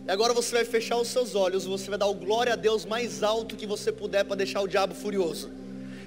E 0.07 0.09
agora 0.09 0.33
você 0.33 0.51
vai 0.55 0.65
fechar 0.65 0.97
os 0.97 1.09
seus 1.09 1.35
olhos, 1.35 1.65
você 1.65 1.87
vai 1.91 1.99
dar 1.99 2.07
o 2.07 2.15
glória 2.15 2.53
a 2.53 2.55
Deus 2.55 2.83
mais 2.83 3.21
alto 3.21 3.55
que 3.55 3.67
você 3.67 3.91
puder 3.91 4.23
para 4.23 4.37
deixar 4.37 4.61
o 4.61 4.67
diabo 4.67 4.95
furioso. 4.95 5.51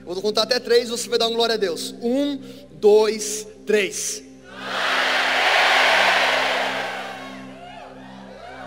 Eu 0.05 0.14
vou 0.14 0.21
contar 0.21 0.42
até 0.42 0.59
três, 0.59 0.88
você 0.88 1.09
vai 1.09 1.16
dar 1.16 1.29
um 1.29 1.35
glória 1.35 1.55
a 1.55 1.59
Deus. 1.59 1.94
Um, 2.03 2.40
dois, 2.73 3.47
três. 3.64 4.25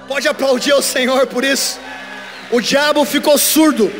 Pode 0.08 0.30
aplaudir 0.30 0.73
o 0.73 0.82
Senhor 0.82 1.27
por 1.27 1.43
isso. 1.43 1.77
O 2.54 2.62
diabo 2.62 3.04
ficou 3.04 3.38
surdo. 3.38 3.91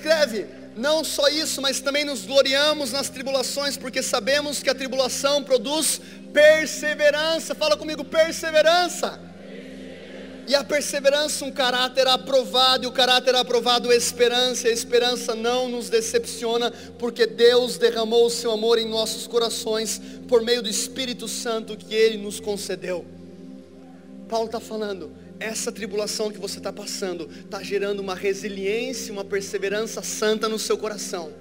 Escreve: 0.00 0.46
não 0.76 1.04
só 1.04 1.28
isso, 1.28 1.60
mas 1.60 1.80
também 1.80 2.04
nos 2.04 2.24
gloriamos 2.24 2.90
nas 2.90 3.10
tribulações, 3.10 3.76
porque 3.76 4.02
sabemos 4.02 4.62
que 4.62 4.70
a 4.70 4.74
tribulação 4.74 5.44
produz 5.44 6.00
perseverança. 6.32 7.54
Fala 7.54 7.76
comigo, 7.76 8.04
perseverança. 8.04 9.20
E 10.48 10.54
a 10.54 10.64
perseverança, 10.64 11.44
um 11.44 11.52
caráter 11.52 12.08
aprovado, 12.08 12.82
e 12.82 12.86
o 12.88 12.92
caráter 12.92 13.36
aprovado, 13.36 13.92
esperança, 13.92 14.66
e 14.66 14.70
a 14.70 14.74
esperança 14.74 15.32
não 15.34 15.68
nos 15.68 15.88
decepciona, 15.88 16.72
porque 16.98 17.24
Deus 17.24 17.78
derramou 17.78 18.26
o 18.26 18.30
seu 18.30 18.50
amor 18.50 18.76
em 18.76 18.88
nossos 18.88 19.28
corações, 19.28 20.00
por 20.26 20.42
meio 20.42 20.60
do 20.60 20.68
Espírito 20.68 21.28
Santo 21.28 21.76
que 21.76 21.94
Ele 21.94 22.18
nos 22.18 22.40
concedeu. 22.40 23.04
Paulo 24.28 24.46
está 24.46 24.58
falando, 24.58 25.12
essa 25.40 25.72
tribulação 25.72 26.30
que 26.30 26.38
você 26.38 26.58
está 26.58 26.72
passando, 26.72 27.28
está 27.30 27.62
gerando 27.62 28.00
uma 28.00 28.14
resiliência, 28.14 29.12
uma 29.12 29.24
perseverança 29.24 30.02
santa 30.02 30.48
no 30.48 30.58
seu 30.58 30.76
coração. 30.76 31.32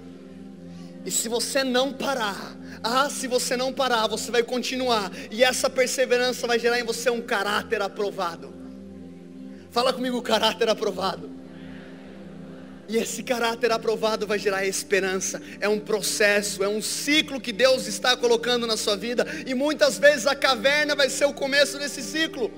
E 1.05 1.11
se 1.11 1.27
você 1.27 1.63
não 1.63 1.93
parar, 1.93 2.57
ah, 2.81 3.09
se 3.09 3.27
você 3.27 3.57
não 3.57 3.73
parar, 3.73 4.07
você 4.07 4.31
vai 4.31 4.41
continuar, 4.41 5.11
e 5.29 5.43
essa 5.43 5.69
perseverança 5.69 6.47
vai 6.47 6.57
gerar 6.57 6.79
em 6.79 6.83
você 6.83 7.09
um 7.09 7.21
caráter 7.21 7.81
aprovado. 7.81 8.53
Fala 9.69 9.91
comigo 9.93 10.21
caráter 10.21 10.69
aprovado. 10.69 11.29
E 12.87 12.97
esse 12.97 13.21
caráter 13.21 13.71
aprovado 13.71 14.25
vai 14.25 14.39
gerar 14.39 14.65
esperança. 14.65 15.39
É 15.59 15.69
um 15.69 15.79
processo, 15.79 16.63
é 16.63 16.67
um 16.67 16.81
ciclo 16.81 17.39
que 17.39 17.53
Deus 17.53 17.85
está 17.85 18.17
colocando 18.17 18.65
na 18.65 18.75
sua 18.75 18.97
vida. 18.97 19.27
E 19.45 19.53
muitas 19.53 19.99
vezes 19.99 20.25
a 20.25 20.35
caverna 20.35 20.95
vai 20.95 21.07
ser 21.07 21.25
o 21.25 21.33
começo 21.33 21.77
desse 21.77 22.01
ciclo. 22.01 22.51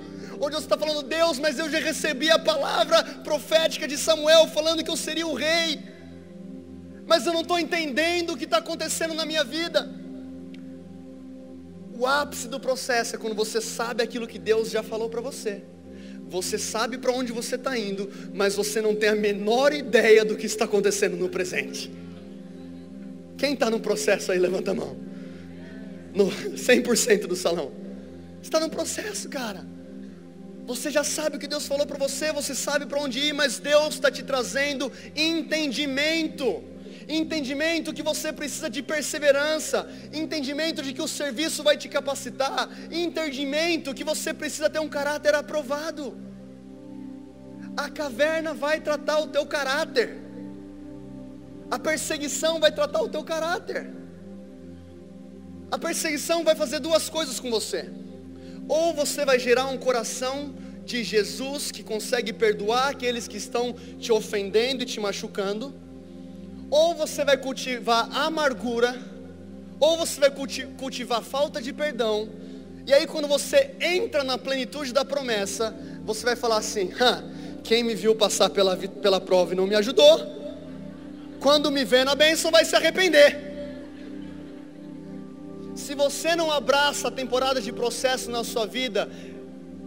Onde 0.44 0.56
você 0.56 0.64
está 0.64 0.76
falando, 0.76 1.04
Deus, 1.04 1.38
mas 1.38 1.60
eu 1.60 1.70
já 1.70 1.78
recebi 1.78 2.32
a 2.32 2.40
palavra 2.40 3.04
profética 3.24 3.88
de 3.88 3.96
Samuel 3.96 4.48
falando 4.48 4.84
que 4.84 4.90
eu 4.90 4.98
seria 4.98 5.28
o 5.28 5.36
rei. 5.36 5.80
Mas 7.06 7.28
eu 7.28 7.34
não 7.34 7.42
estou 7.42 7.60
entendendo 7.60 8.32
o 8.32 8.38
que 8.38 8.46
está 8.46 8.58
acontecendo 8.58 9.14
na 9.14 9.24
minha 9.24 9.44
vida. 9.44 9.88
O 11.94 12.08
ápice 12.08 12.48
do 12.48 12.60
processo 12.60 13.16
é 13.16 13.20
quando 13.20 13.36
você 13.36 13.62
sabe 13.62 14.02
aquilo 14.02 14.26
que 14.26 14.40
Deus 14.40 14.72
já 14.72 14.82
falou 14.82 15.10
para 15.10 15.22
você. 15.22 15.62
Você 16.28 16.58
sabe 16.58 16.98
para 16.98 17.12
onde 17.12 17.32
você 17.32 17.54
está 17.54 17.78
indo, 17.78 18.12
mas 18.34 18.56
você 18.56 18.82
não 18.82 18.96
tem 18.96 19.10
a 19.10 19.16
menor 19.16 19.72
ideia 19.72 20.26
do 20.26 20.36
que 20.36 20.48
está 20.48 20.66
acontecendo 20.66 21.16
no 21.16 21.30
presente. 21.30 21.92
Quem 23.38 23.54
está 23.54 23.70
no 23.70 23.80
processo 23.80 24.32
aí, 24.32 24.40
levanta 24.40 24.72
a 24.72 24.74
mão. 24.74 24.98
No 26.16 26.26
100% 26.58 27.28
do 27.28 27.36
salão. 27.36 27.72
Está 28.42 28.60
no 28.60 28.72
processo, 28.72 29.30
cara. 29.30 29.81
Você 30.72 30.90
já 30.98 31.04
sabe 31.04 31.36
o 31.36 31.40
que 31.44 31.54
Deus 31.54 31.66
falou 31.72 31.86
para 31.92 31.98
você, 32.06 32.28
você 32.42 32.54
sabe 32.56 32.86
para 32.90 33.00
onde 33.06 33.20
ir, 33.28 33.34
mas 33.34 33.60
Deus 33.72 33.96
está 33.96 34.10
te 34.18 34.24
trazendo 34.32 34.92
entendimento 35.16 36.50
entendimento 37.20 37.94
que 37.98 38.04
você 38.10 38.32
precisa 38.32 38.70
de 38.70 38.82
perseverança, 38.82 39.80
entendimento 40.14 40.82
de 40.82 40.94
que 40.94 41.02
o 41.02 41.08
serviço 41.08 41.62
vai 41.68 41.76
te 41.76 41.90
capacitar, 41.90 42.70
entendimento 42.90 43.94
que 43.94 44.06
você 44.12 44.34
precisa 44.34 44.70
ter 44.70 44.80
um 44.80 44.88
caráter 44.98 45.34
aprovado. 45.36 46.06
A 47.76 47.90
caverna 47.90 48.54
vai 48.54 48.80
tratar 48.80 49.20
o 49.20 49.28
teu 49.28 49.46
caráter. 49.46 50.10
A 51.70 51.80
perseguição 51.80 52.60
vai 52.60 52.72
tratar 52.72 53.02
o 53.02 53.10
teu 53.10 53.24
caráter. 53.24 53.90
A 55.70 55.78
perseguição 55.78 56.44
vai 56.44 56.56
fazer 56.56 56.80
duas 56.80 57.10
coisas 57.10 57.40
com 57.40 57.50
você. 57.50 57.90
Ou 58.68 58.94
você 58.94 59.26
vai 59.26 59.40
gerar 59.40 59.68
um 59.68 59.78
coração 59.78 60.54
de 60.86 61.04
Jesus 61.04 61.72
que 61.72 61.84
consegue 61.84 62.34
perdoar 62.34 62.90
aqueles 62.90 63.28
que 63.28 63.38
estão 63.38 63.74
te 64.00 64.12
ofendendo 64.12 64.84
e 64.84 64.86
te 64.86 65.00
machucando 65.00 65.74
ou 66.72 66.96
você 66.96 67.26
vai 67.26 67.36
cultivar 67.36 68.10
amargura, 68.16 68.98
ou 69.78 69.98
você 69.98 70.22
vai 70.22 70.32
cultivar 70.78 71.22
falta 71.22 71.62
de 71.62 71.74
perdão, 71.74 72.30
e 72.88 72.94
aí 72.94 73.06
quando 73.06 73.28
você 73.28 73.76
entra 73.82 74.24
na 74.24 74.38
plenitude 74.38 74.94
da 74.94 75.04
promessa, 75.04 75.76
você 76.06 76.26
vai 76.26 76.36
falar 76.36 76.58
assim: 76.58 76.90
quem 77.62 77.84
me 77.84 77.94
viu 77.94 78.16
passar 78.16 78.50
pela, 78.50 78.78
pela 78.78 79.20
prova 79.20 79.54
e 79.54 79.58
não 79.58 79.68
me 79.68 79.76
ajudou, 79.76 80.20
quando 81.42 81.70
me 81.70 81.84
vê 81.84 82.06
na 82.06 82.16
bênção 82.16 82.50
vai 82.50 82.64
se 82.64 82.76
arrepender. 82.76 83.52
Se 85.76 85.94
você 85.94 86.36
não 86.36 86.52
abraça 86.52 87.10
a 87.10 87.12
temporada 87.12 87.60
de 87.60 87.72
processo 87.72 88.30
na 88.30 88.44
sua 88.44 88.66
vida, 88.66 89.10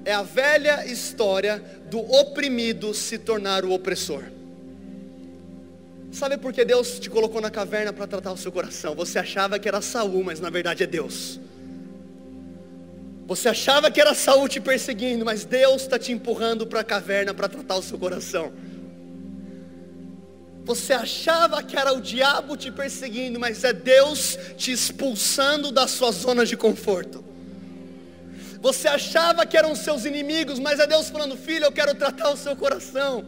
é 0.05 0.13
a 0.13 0.23
velha 0.23 0.87
história 0.87 1.63
do 1.91 1.99
oprimido 1.99 2.93
se 2.93 3.19
tornar 3.19 3.65
o 3.65 3.73
opressor. 3.73 4.25
Sabe 6.13 6.39
por 6.39 6.53
que 6.53 6.65
Deus 6.65 7.01
te 7.01 7.11
colocou 7.11 7.41
na 7.41 7.51
caverna 7.51 7.93
para 7.93 8.07
tratar 8.07 8.33
o 8.33 8.37
seu 8.37 8.53
coração? 8.53 8.95
Você 8.95 9.19
achava 9.19 9.59
que 9.59 9.67
era 9.67 9.81
Saul, 9.81 10.23
mas 10.23 10.39
na 10.39 10.51
verdade 10.51 10.85
é 10.85 10.87
Deus. 10.87 11.41
Você 13.27 13.49
achava 13.49 13.91
que 13.91 14.01
era 14.01 14.15
Saul 14.15 14.49
te 14.49 14.61
perseguindo, 14.61 15.25
mas 15.25 15.45
Deus 15.45 15.83
está 15.83 15.99
te 15.99 16.13
empurrando 16.13 16.67
para 16.67 16.81
a 16.81 16.85
caverna 16.85 17.33
para 17.33 17.49
tratar 17.49 17.77
o 17.77 17.83
seu 17.83 17.99
coração. 17.99 18.53
Você 20.65 20.93
achava 20.93 21.63
que 21.63 21.77
era 21.77 21.93
o 21.93 22.01
diabo 22.01 22.57
te 22.57 22.71
perseguindo, 22.71 23.41
mas 23.41 23.65
é 23.65 23.73
Deus 23.73 24.39
te 24.57 24.73
expulsando 24.73 25.73
da 25.73 25.89
sua 25.89 26.13
zona 26.13 26.47
de 26.47 26.57
conforto. 26.57 27.25
Você 28.65 28.89
achava 28.89 29.45
que 29.45 29.59
eram 29.59 29.77
seus 29.77 30.07
inimigos, 30.07 30.59
mas 30.59 30.81
é 30.81 30.87
Deus 30.87 31.11
falando: 31.11 31.37
Filho, 31.37 31.67
eu 31.67 31.73
quero 31.73 31.95
tratar 31.95 32.31
o 32.31 32.37
seu 32.45 32.57
coração. 32.57 33.23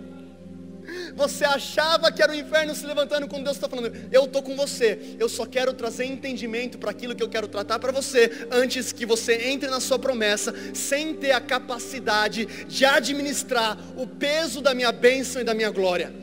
Você 1.14 1.44
achava 1.44 2.11
que 2.11 2.22
era 2.22 2.33
o 2.33 2.35
inferno 2.35 2.75
se 2.75 2.87
levantando 2.87 3.29
quando 3.29 3.44
Deus 3.44 3.57
está 3.57 3.68
falando, 3.68 3.92
eu 4.11 4.25
estou 4.25 4.42
com 4.42 4.57
você, 4.57 5.16
eu 5.18 5.29
só 5.29 5.44
quero 5.44 5.75
trazer 5.75 6.05
entendimento 6.07 6.79
para 6.79 6.90
aquilo 6.90 7.14
que 7.14 7.22
eu 7.22 7.29
quero 7.29 7.49
tratar 7.49 7.79
para 7.79 7.92
você, 7.92 8.46
antes 8.51 8.92
que 8.92 9.05
você 9.05 9.49
entre 9.51 9.68
na 9.68 9.81
sua 9.81 9.99
promessa, 9.99 10.55
sem 10.72 11.12
ter 11.14 11.33
a 11.33 11.40
capacidade 11.40 12.46
de 12.66 12.85
administrar 12.87 13.77
o 13.96 14.07
peso 14.07 14.62
da 14.62 14.72
minha 14.75 14.92
bênção 14.92 15.42
e 15.42 15.44
da 15.44 15.53
minha 15.53 15.70
glória. 15.70 16.14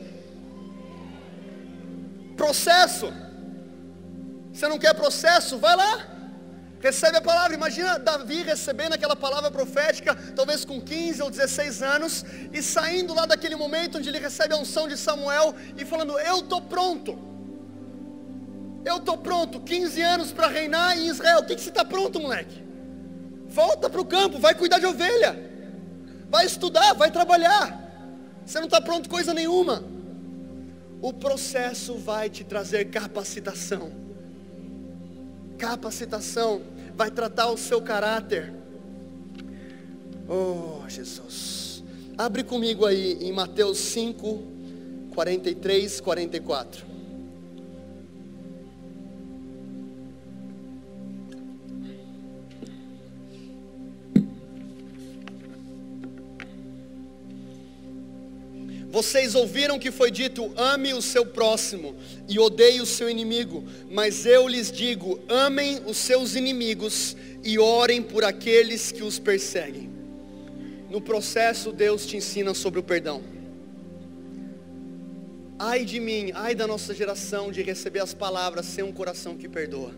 Processo. 2.36 3.12
Você 4.52 4.66
não 4.66 4.78
quer 4.78 4.94
processo? 4.94 5.58
Vai 5.58 5.76
lá 5.76 6.13
recebe 6.84 7.16
a 7.16 7.20
palavra. 7.20 7.54
Imagina 7.54 7.98
Davi 7.98 8.42
recebendo 8.42 8.92
aquela 8.92 9.16
palavra 9.16 9.50
profética, 9.50 10.14
talvez 10.36 10.66
com 10.66 10.78
15 10.78 11.22
ou 11.22 11.30
16 11.30 11.82
anos, 11.82 12.24
e 12.52 12.62
saindo 12.62 13.14
lá 13.14 13.24
daquele 13.24 13.56
momento 13.56 13.96
onde 13.96 14.10
ele 14.10 14.18
recebe 14.18 14.52
a 14.52 14.58
unção 14.58 14.86
de 14.86 14.96
Samuel 14.98 15.54
e 15.78 15.84
falando: 15.86 16.18
Eu 16.18 16.40
estou 16.40 16.60
pronto. 16.60 17.18
Eu 18.84 18.98
estou 18.98 19.16
pronto, 19.16 19.60
15 19.60 20.02
anos 20.02 20.30
para 20.30 20.46
reinar 20.46 20.98
em 20.98 21.06
Israel. 21.06 21.38
O 21.38 21.46
que, 21.46 21.54
que 21.54 21.62
você 21.62 21.70
está 21.70 21.86
pronto, 21.86 22.20
moleque? 22.20 22.62
Volta 23.48 23.88
para 23.88 24.00
o 24.02 24.04
campo, 24.04 24.38
vai 24.38 24.54
cuidar 24.54 24.78
de 24.78 24.84
ovelha, 24.84 25.34
vai 26.28 26.44
estudar, 26.44 26.92
vai 26.92 27.10
trabalhar. 27.10 27.80
Você 28.44 28.58
não 28.58 28.66
está 28.66 28.82
pronto 28.82 29.08
coisa 29.08 29.32
nenhuma. 29.32 29.82
o 31.00 31.12
processo 31.14 31.96
vai 31.96 32.28
te 32.28 32.44
trazer 32.44 32.84
capacitação. 32.86 33.90
Capacitação 35.58 36.73
vai 36.96 37.10
tratar 37.10 37.50
o 37.50 37.56
seu 37.56 37.80
caráter. 37.80 38.52
Oh, 40.28 40.88
Jesus. 40.88 41.82
Abre 42.16 42.44
comigo 42.44 42.86
aí 42.86 43.18
em 43.20 43.32
Mateus 43.32 43.78
5, 43.78 44.42
43, 45.14 46.00
44. 46.00 46.93
Vocês 58.94 59.34
ouviram 59.34 59.76
que 59.76 59.90
foi 59.90 60.08
dito: 60.08 60.52
ame 60.56 60.94
o 60.94 61.02
seu 61.02 61.26
próximo 61.26 61.96
e 62.28 62.38
odeie 62.38 62.80
o 62.80 62.86
seu 62.86 63.10
inimigo. 63.10 63.64
Mas 63.90 64.24
eu 64.24 64.46
lhes 64.46 64.70
digo: 64.70 65.18
amem 65.28 65.82
os 65.84 65.96
seus 65.96 66.36
inimigos 66.36 67.16
e 67.42 67.58
orem 67.58 68.00
por 68.00 68.22
aqueles 68.22 68.92
que 68.92 69.02
os 69.02 69.18
perseguem. 69.18 69.90
No 70.88 71.00
processo, 71.00 71.72
Deus 71.72 72.06
te 72.06 72.16
ensina 72.16 72.54
sobre 72.54 72.78
o 72.78 72.84
perdão. 72.84 73.20
Ai 75.58 75.84
de 75.84 75.98
mim, 75.98 76.30
ai 76.32 76.54
da 76.54 76.64
nossa 76.64 76.94
geração 76.94 77.50
de 77.50 77.62
receber 77.62 77.98
as 77.98 78.14
palavras 78.14 78.64
sem 78.64 78.84
um 78.84 78.92
coração 78.92 79.36
que 79.36 79.48
perdoa, 79.48 79.92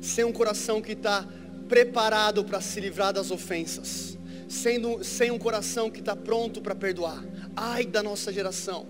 sem 0.00 0.24
um 0.24 0.32
coração 0.32 0.80
que 0.80 0.92
está 0.92 1.26
preparado 1.68 2.44
para 2.44 2.60
se 2.60 2.78
livrar 2.78 3.12
das 3.12 3.32
ofensas 3.32 4.16
sendo, 4.48 5.02
sem 5.04 5.30
um 5.30 5.38
coração 5.38 5.90
que 5.90 6.00
está 6.00 6.14
pronto 6.14 6.60
para 6.60 6.74
perdoar. 6.74 7.22
Ai 7.56 7.84
da 7.84 8.02
nossa 8.02 8.32
geração. 8.32 8.86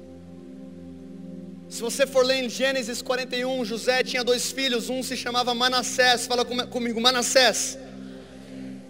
Se 1.68 1.80
você 1.80 2.06
for 2.06 2.24
ler 2.24 2.44
em 2.44 2.48
Gênesis 2.48 3.02
41, 3.02 3.64
José 3.64 4.02
tinha 4.02 4.22
dois 4.22 4.52
filhos, 4.52 4.88
um 4.88 5.02
se 5.02 5.16
chamava 5.16 5.54
Manassés, 5.54 6.26
fala 6.26 6.44
comigo, 6.44 7.00
Manassés. 7.00 7.78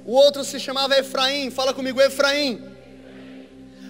O 0.05 0.13
outro 0.13 0.45
se 0.45 0.61
chamava 0.61 0.99
Efraim, 0.99 1.51
fala 1.51 1.73
comigo, 1.73 2.01
Efraim. 2.01 2.63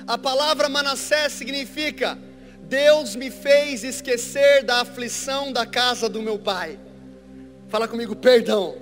A 0.07 0.17
palavra 0.17 0.69
Manassés 0.69 1.33
significa: 1.33 2.19
Deus 2.61 3.17
me 3.17 3.31
fez 3.31 3.83
esquecer 3.83 4.63
da 4.63 4.83
aflição 4.83 5.53
da 5.53 5.67
casa 5.67 6.09
do 6.09 6.23
meu 6.23 6.39
pai. 6.39 6.79
Fala 7.69 7.89
comigo, 7.89 8.15
perdão. 8.15 8.77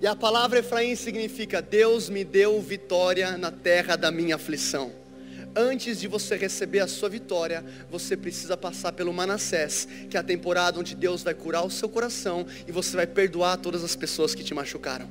E 0.00 0.06
a 0.06 0.14
palavra 0.14 0.58
Efraim 0.58 0.96
significa: 0.96 1.62
Deus 1.62 2.08
me 2.08 2.24
deu 2.24 2.60
vitória 2.60 3.36
na 3.38 3.50
terra 3.50 3.96
da 3.96 4.10
minha 4.10 4.36
aflição. 4.36 4.92
Antes 5.56 6.00
de 6.00 6.08
você 6.08 6.36
receber 6.36 6.80
a 6.80 6.88
sua 6.88 7.08
vitória, 7.08 7.64
você 7.88 8.16
precisa 8.16 8.56
passar 8.56 8.90
pelo 8.92 9.12
Manassés, 9.12 9.86
que 10.10 10.16
é 10.16 10.20
a 10.20 10.22
temporada 10.22 10.80
onde 10.80 10.96
Deus 10.96 11.22
vai 11.22 11.32
curar 11.32 11.64
o 11.64 11.70
seu 11.70 11.88
coração 11.88 12.44
e 12.66 12.72
você 12.72 12.96
vai 12.96 13.06
perdoar 13.06 13.58
todas 13.58 13.84
as 13.84 13.94
pessoas 13.94 14.34
que 14.34 14.42
te 14.42 14.52
machucaram. 14.52 15.08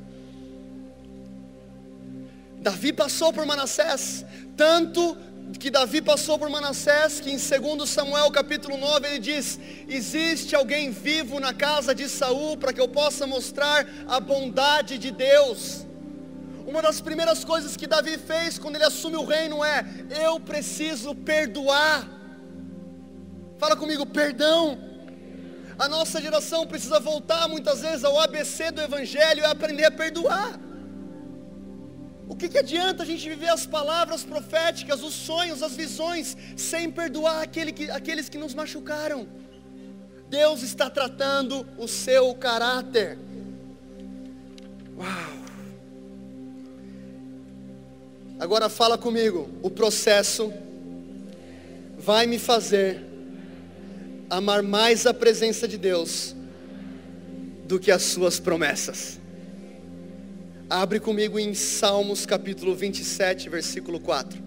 Davi 2.59 2.91
passou 2.91 3.31
por 3.31 3.45
Manassés, 3.45 4.25
tanto 4.57 5.17
que 5.59 5.69
Davi 5.69 6.01
passou 6.01 6.37
por 6.37 6.49
Manassés, 6.49 7.19
que 7.19 7.31
em 7.31 7.37
2 7.37 7.89
Samuel 7.89 8.29
capítulo 8.31 8.77
9 8.77 9.07
ele 9.07 9.19
diz: 9.19 9.59
Existe 9.87 10.55
alguém 10.55 10.89
vivo 10.89 11.39
na 11.39 11.53
casa 11.53 11.93
de 11.93 12.07
Saul 12.09 12.57
para 12.57 12.73
que 12.73 12.81
eu 12.81 12.87
possa 12.87 13.25
mostrar 13.27 13.87
a 14.07 14.19
bondade 14.19 14.97
de 14.97 15.11
Deus. 15.11 15.85
Uma 16.65 16.81
das 16.81 17.01
primeiras 17.01 17.43
coisas 17.43 17.75
que 17.75 17.85
Davi 17.85 18.17
fez 18.17 18.57
quando 18.57 18.75
ele 18.75 18.85
assume 18.85 19.17
o 19.17 19.25
reino 19.25 19.63
é: 19.63 19.85
Eu 20.25 20.39
preciso 20.39 21.13
perdoar. 21.13 22.07
Fala 23.57 23.75
comigo, 23.75 24.05
perdão. 24.05 24.77
A 25.77 25.87
nossa 25.87 26.21
geração 26.21 26.67
precisa 26.67 26.99
voltar 26.99 27.47
muitas 27.47 27.81
vezes 27.81 28.03
ao 28.03 28.19
ABC 28.19 28.71
do 28.71 28.81
Evangelho 28.81 29.41
e 29.41 29.45
aprender 29.45 29.85
a 29.85 29.91
perdoar. 29.91 30.59
O 32.27 32.35
que, 32.35 32.47
que 32.47 32.57
adianta 32.57 33.03
a 33.03 33.05
gente 33.05 33.27
viver 33.27 33.49
as 33.49 33.65
palavras 33.65 34.23
proféticas, 34.23 35.03
os 35.03 35.13
sonhos, 35.13 35.61
as 35.61 35.75
visões, 35.75 36.37
sem 36.55 36.89
perdoar 36.89 37.41
aquele 37.41 37.71
que, 37.71 37.91
aqueles 37.91 38.29
que 38.29 38.37
nos 38.37 38.53
machucaram? 38.53 39.27
Deus 40.29 40.63
está 40.63 40.89
tratando 40.89 41.67
o 41.77 41.87
seu 41.87 42.33
caráter. 42.35 43.17
Uau! 44.97 45.43
Agora 48.39 48.67
fala 48.67 48.97
comigo, 48.97 49.49
o 49.61 49.69
processo 49.69 50.51
vai 51.97 52.25
me 52.25 52.39
fazer 52.39 53.05
amar 54.29 54.63
mais 54.63 55.05
a 55.05 55.13
presença 55.13 55.67
de 55.67 55.77
Deus 55.77 56.35
do 57.65 57.79
que 57.79 57.91
as 57.91 58.01
suas 58.01 58.39
promessas. 58.39 59.19
Abre 60.75 60.99
comigo 60.99 61.37
em 61.37 61.53
Salmos 61.53 62.25
capítulo 62.25 62.73
27, 62.73 63.47
versículo 63.47 63.99
4. 63.99 64.41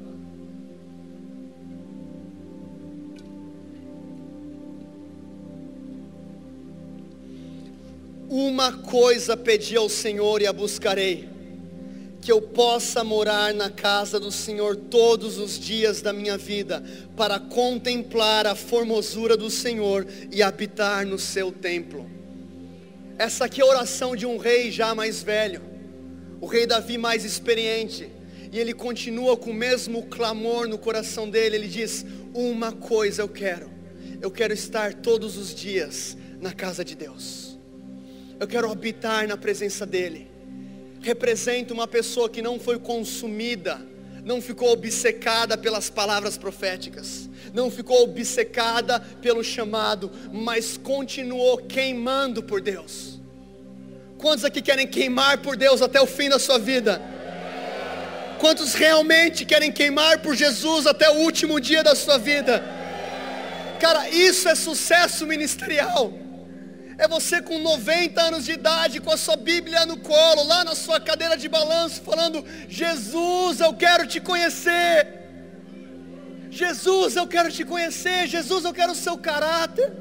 Uma 8.28 8.72
coisa 8.72 9.36
pedi 9.36 9.76
ao 9.76 9.88
Senhor 9.88 10.42
e 10.42 10.48
a 10.48 10.52
buscarei, 10.52 11.28
que 12.20 12.32
eu 12.32 12.42
possa 12.42 13.04
morar 13.04 13.54
na 13.54 13.70
casa 13.70 14.18
do 14.18 14.32
Senhor 14.32 14.74
todos 14.74 15.38
os 15.38 15.56
dias 15.56 16.02
da 16.02 16.12
minha 16.12 16.36
vida, 16.36 16.82
para 17.16 17.38
contemplar 17.38 18.48
a 18.48 18.56
formosura 18.56 19.36
do 19.36 19.48
Senhor 19.48 20.04
e 20.32 20.42
habitar 20.42 21.06
no 21.06 21.20
seu 21.20 21.52
templo. 21.52 22.04
Essa 23.16 23.44
aqui 23.44 23.60
é 23.60 23.64
a 23.64 23.68
oração 23.68 24.16
de 24.16 24.26
um 24.26 24.38
rei 24.38 24.72
já 24.72 24.92
mais 24.92 25.22
velho 25.22 25.75
o 26.40 26.46
rei 26.46 26.66
Davi 26.66 26.98
mais 26.98 27.24
experiente, 27.24 28.10
e 28.52 28.58
ele 28.58 28.72
continua 28.72 29.36
com 29.36 29.50
o 29.50 29.54
mesmo 29.54 30.04
clamor 30.04 30.68
no 30.68 30.78
coração 30.78 31.28
dele. 31.28 31.56
Ele 31.56 31.68
diz: 31.68 32.04
Uma 32.34 32.72
coisa 32.72 33.22
eu 33.22 33.28
quero, 33.28 33.70
eu 34.20 34.30
quero 34.30 34.52
estar 34.52 34.94
todos 34.94 35.36
os 35.36 35.54
dias 35.54 36.16
na 36.40 36.52
casa 36.52 36.84
de 36.84 36.94
Deus, 36.94 37.58
eu 38.38 38.46
quero 38.46 38.70
habitar 38.70 39.26
na 39.26 39.36
presença 39.36 39.86
dEle. 39.86 40.30
Representa 41.00 41.72
uma 41.72 41.86
pessoa 41.86 42.28
que 42.28 42.42
não 42.42 42.58
foi 42.58 42.78
consumida, 42.78 43.80
não 44.24 44.40
ficou 44.40 44.72
obcecada 44.72 45.56
pelas 45.56 45.88
palavras 45.88 46.36
proféticas, 46.36 47.30
não 47.54 47.70
ficou 47.70 48.02
obcecada 48.02 48.98
pelo 48.98 49.44
chamado, 49.44 50.10
mas 50.32 50.76
continuou 50.76 51.58
queimando 51.58 52.42
por 52.42 52.60
Deus 52.60 53.15
Quantos 54.18 54.44
aqui 54.44 54.62
querem 54.62 54.86
queimar 54.86 55.38
por 55.38 55.56
Deus 55.56 55.82
até 55.82 56.00
o 56.00 56.06
fim 56.06 56.28
da 56.28 56.38
sua 56.38 56.58
vida? 56.58 57.00
Quantos 58.38 58.74
realmente 58.74 59.44
querem 59.44 59.72
queimar 59.72 60.18
por 60.18 60.34
Jesus 60.34 60.86
até 60.86 61.08
o 61.10 61.18
último 61.18 61.60
dia 61.60 61.82
da 61.82 61.94
sua 61.94 62.18
vida? 62.18 62.62
Cara, 63.80 64.08
isso 64.08 64.48
é 64.48 64.54
sucesso 64.54 65.26
ministerial. 65.26 66.12
É 66.98 67.06
você 67.06 67.42
com 67.42 67.58
90 67.58 68.22
anos 68.22 68.44
de 68.46 68.52
idade, 68.52 69.00
com 69.00 69.10
a 69.10 69.18
sua 69.18 69.36
Bíblia 69.36 69.84
no 69.84 69.98
colo, 69.98 70.44
lá 70.44 70.64
na 70.64 70.74
sua 70.74 70.98
cadeira 70.98 71.36
de 71.36 71.48
balanço, 71.48 72.00
falando: 72.02 72.44
Jesus, 72.68 73.60
eu 73.60 73.74
quero 73.74 74.06
te 74.06 74.18
conhecer. 74.18 75.06
Jesus, 76.50 77.16
eu 77.16 77.26
quero 77.26 77.52
te 77.52 77.64
conhecer. 77.64 78.26
Jesus, 78.26 78.64
eu 78.64 78.72
quero 78.72 78.92
o 78.92 79.00
seu 79.06 79.18
caráter. 79.18 79.92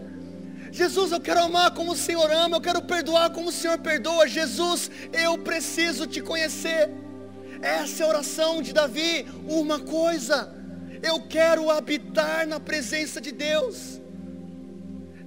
Jesus, 0.76 1.14
eu 1.14 1.22
quero 1.22 1.42
amar 1.42 1.72
como 1.72 1.94
o 1.94 1.96
Senhor 2.06 2.30
ama, 2.30 2.58
eu 2.58 2.62
quero 2.68 2.82
perdoar 2.82 3.30
como 3.30 3.48
o 3.48 3.52
Senhor 3.60 3.78
perdoa. 3.78 4.28
Jesus, 4.28 4.92
eu 5.14 5.38
preciso 5.38 6.06
te 6.06 6.20
conhecer. 6.20 6.90
Essa 7.62 8.04
é 8.04 8.06
a 8.06 8.10
oração 8.10 8.62
de 8.62 8.74
Davi. 8.74 9.26
Uma 9.48 9.80
coisa, 9.80 10.54
eu 11.02 11.22
quero 11.22 11.72
habitar 11.72 12.46
na 12.46 12.60
presença 12.60 13.22
de 13.22 13.32
Deus. 13.32 14.02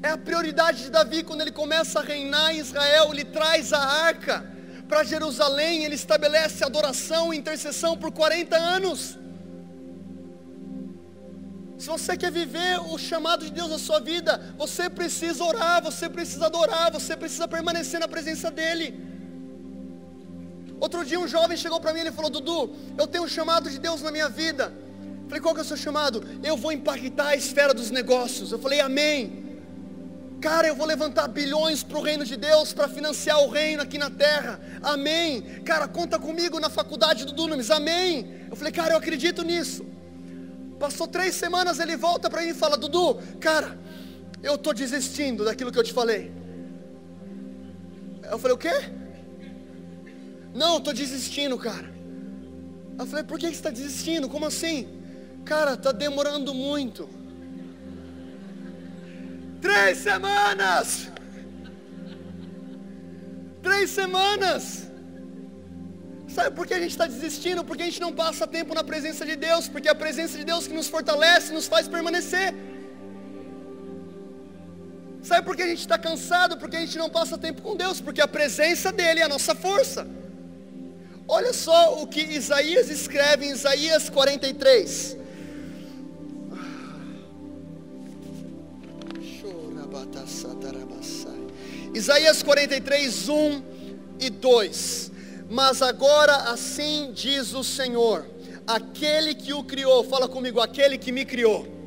É 0.03 0.11
a 0.11 0.18
prioridade 0.18 0.82
de 0.82 0.90
Davi 0.90 1.22
quando 1.22 1.40
ele 1.40 1.51
começa 1.51 2.01
a 2.01 2.03
reinar 2.03 2.55
em 2.55 2.59
Israel, 2.59 3.09
ele 3.11 3.24
traz 3.24 3.72
a 3.72 3.82
arca 4.11 4.46
para 4.86 5.03
Jerusalém, 5.03 5.84
ele 5.84 5.94
estabelece 5.94 6.62
adoração 6.62 7.32
e 7.32 7.38
intercessão 7.38 7.96
por 7.96 8.12
40 8.12 8.55
anos. 8.55 9.18
Se 11.79 11.87
você 11.87 12.16
quer 12.16 12.33
viver 12.33 12.81
o 12.93 12.99
chamado 12.99 13.45
de 13.45 13.53
Deus 13.53 13.70
na 13.70 13.79
sua 13.79 14.01
vida, 14.01 14.55
você 14.57 14.91
precisa 14.91 15.45
orar, 15.45 15.81
você 15.81 16.09
precisa 16.09 16.47
adorar, 16.47 16.91
você 16.91 17.16
precisa 17.16 17.47
permanecer 17.47 18.01
na 18.01 18.09
presença 18.09 18.51
dEle. 18.51 18.89
Outro 20.81 21.05
dia 21.05 21.20
um 21.20 21.29
jovem 21.29 21.57
chegou 21.57 21.81
para 21.81 21.93
mim 21.93 22.01
e 22.01 22.12
falou: 22.12 22.31
Dudu, 22.31 22.74
eu 22.97 23.07
tenho 23.07 23.24
um 23.24 23.29
chamado 23.29 23.70
de 23.70 23.79
Deus 23.79 24.03
na 24.03 24.11
minha 24.11 24.29
vida. 24.29 24.72
Eu 25.22 25.29
falei, 25.29 25.43
qual 25.43 25.55
que 25.55 25.61
é 25.61 25.62
o 25.62 25.66
seu 25.66 25.76
chamado? 25.76 26.24
Eu 26.43 26.57
vou 26.57 26.72
impactar 26.72 27.29
a 27.29 27.37
esfera 27.37 27.74
dos 27.74 27.91
negócios. 27.91 28.51
Eu 28.51 28.59
falei, 28.59 28.81
amém. 28.81 29.45
Cara, 30.41 30.68
eu 30.68 30.74
vou 30.74 30.87
levantar 30.87 31.29
bilhões 31.29 31.83
para 31.83 31.99
o 31.99 32.03
reino 32.03 32.24
de 32.24 32.37
Deus, 32.37 32.72
para 32.72 32.89
financiar 32.89 33.39
o 33.41 33.51
reino 33.51 33.83
aqui 33.83 33.99
na 33.99 34.09
terra. 34.09 34.59
Amém. 34.83 35.43
Cara, 35.64 35.87
conta 35.87 36.18
comigo 36.18 36.59
na 36.59 36.70
faculdade 36.70 37.26
do 37.26 37.33
Dunamis. 37.33 37.70
Amém. 37.70 38.47
Eu 38.51 38.57
falei, 38.57 38.72
cara, 38.72 38.95
eu 38.95 38.99
acredito 38.99 39.43
nisso. 39.43 39.85
Passou 40.79 41.09
três 41.09 41.35
semanas, 41.35 41.81
ele 41.81 41.97
volta 41.97 42.31
para 42.31 42.43
mim 42.43 42.51
e 42.51 42.55
fala: 42.55 42.76
Dudu, 42.76 43.16
cara, 43.41 43.79
eu 44.43 44.55
estou 44.55 44.72
desistindo 44.72 45.45
daquilo 45.45 45.72
que 45.72 45.79
eu 45.79 45.85
te 45.85 45.93
falei. 45.93 46.33
Eu 48.31 48.39
falei: 48.39 48.55
O 48.55 48.59
quê? 48.59 48.72
Não, 50.55 50.79
estou 50.79 50.93
desistindo, 50.93 51.59
cara. 51.59 51.93
Eu 52.99 53.07
falei: 53.07 53.24
Por 53.24 53.39
que 53.39 53.47
você 53.47 53.53
está 53.53 53.70
desistindo? 53.70 54.29
Como 54.29 54.47
assim? 54.47 54.89
Cara, 55.45 55.74
está 55.74 55.93
demorando 55.93 56.55
muito. 56.55 57.09
Três 59.61 59.99
semanas! 59.99 61.09
Três 63.62 63.91
semanas! 63.91 64.88
Sabe 66.39 66.55
por 66.55 66.66
que 66.68 66.74
a 66.74 66.82
gente 66.82 66.93
está 66.97 67.07
desistindo? 67.14 67.64
Porque 67.68 67.82
a 67.82 67.86
gente 67.86 68.01
não 68.01 68.12
passa 68.12 68.47
tempo 68.47 68.72
na 68.72 68.84
presença 68.91 69.22
de 69.30 69.34
Deus, 69.34 69.66
porque 69.66 69.89
é 69.89 69.91
a 69.91 70.03
presença 70.03 70.34
de 70.41 70.45
Deus 70.51 70.68
que 70.68 70.76
nos 70.78 70.89
fortalece, 70.95 71.53
nos 71.53 71.66
faz 71.72 71.89
permanecer. 71.95 72.55
Sabe 75.20 75.43
por 75.45 75.57
que 75.57 75.62
a 75.62 75.70
gente 75.70 75.80
está 75.80 75.99
cansado? 75.99 76.57
Porque 76.57 76.76
a 76.76 76.80
gente 76.84 76.97
não 76.97 77.11
passa 77.11 77.36
tempo 77.36 77.61
com 77.61 77.74
Deus, 77.74 78.01
porque 78.01 78.20
a 78.20 78.28
presença 78.28 78.93
dEle 78.93 79.18
é 79.18 79.24
a 79.24 79.28
nossa 79.28 79.53
força. 79.53 80.07
Olha 81.26 81.53
só 81.53 82.01
o 82.01 82.07
que 82.07 82.20
Isaías 82.20 82.89
escreve 82.89 83.47
em 83.47 83.51
Isaías 83.51 84.09
43. 84.09 85.16
Isaías 91.95 92.43
43, 92.45 93.28
1 93.28 93.62
e 94.20 94.30
2. 94.30 95.17
Mas 95.49 95.80
agora 95.80 96.34
assim 96.51 97.11
diz 97.12 97.55
o 97.55 97.64
Senhor, 97.64 98.26
aquele 98.66 99.34
que 99.34 99.55
o 99.55 99.64
criou, 99.64 100.05
fala 100.05 100.28
comigo, 100.28 100.61
aquele 100.61 100.99
que 100.99 101.11
me 101.11 101.24
criou 101.24 101.78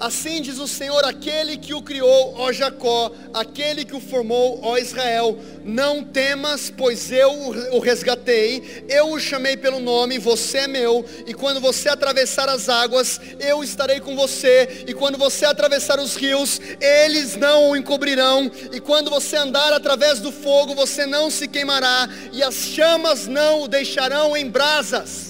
Assim 0.00 0.40
diz 0.40 0.58
o 0.58 0.68
Senhor, 0.68 1.04
aquele 1.04 1.56
que 1.56 1.74
o 1.74 1.82
criou, 1.82 2.34
ó 2.36 2.52
Jacó, 2.52 3.10
aquele 3.34 3.84
que 3.84 3.96
o 3.96 4.00
formou, 4.00 4.60
ó 4.62 4.78
Israel, 4.78 5.36
não 5.64 6.04
temas, 6.04 6.72
pois 6.74 7.10
eu 7.10 7.32
o 7.72 7.80
resgatei, 7.80 8.84
eu 8.88 9.10
o 9.10 9.18
chamei 9.18 9.56
pelo 9.56 9.80
nome, 9.80 10.16
você 10.18 10.58
é 10.58 10.68
meu, 10.68 11.04
e 11.26 11.34
quando 11.34 11.60
você 11.60 11.88
atravessar 11.88 12.48
as 12.48 12.68
águas, 12.68 13.20
eu 13.40 13.64
estarei 13.64 13.98
com 13.98 14.14
você, 14.14 14.84
e 14.86 14.94
quando 14.94 15.18
você 15.18 15.44
atravessar 15.44 15.98
os 15.98 16.14
rios, 16.14 16.60
eles 16.80 17.34
não 17.34 17.70
o 17.70 17.76
encobrirão, 17.76 18.48
e 18.72 18.78
quando 18.78 19.10
você 19.10 19.36
andar 19.36 19.72
através 19.72 20.20
do 20.20 20.30
fogo, 20.30 20.76
você 20.76 21.06
não 21.06 21.28
se 21.28 21.48
queimará, 21.48 22.08
e 22.32 22.40
as 22.40 22.54
chamas 22.54 23.26
não 23.26 23.62
o 23.62 23.68
deixarão 23.68 24.36
em 24.36 24.48
brasas 24.48 25.27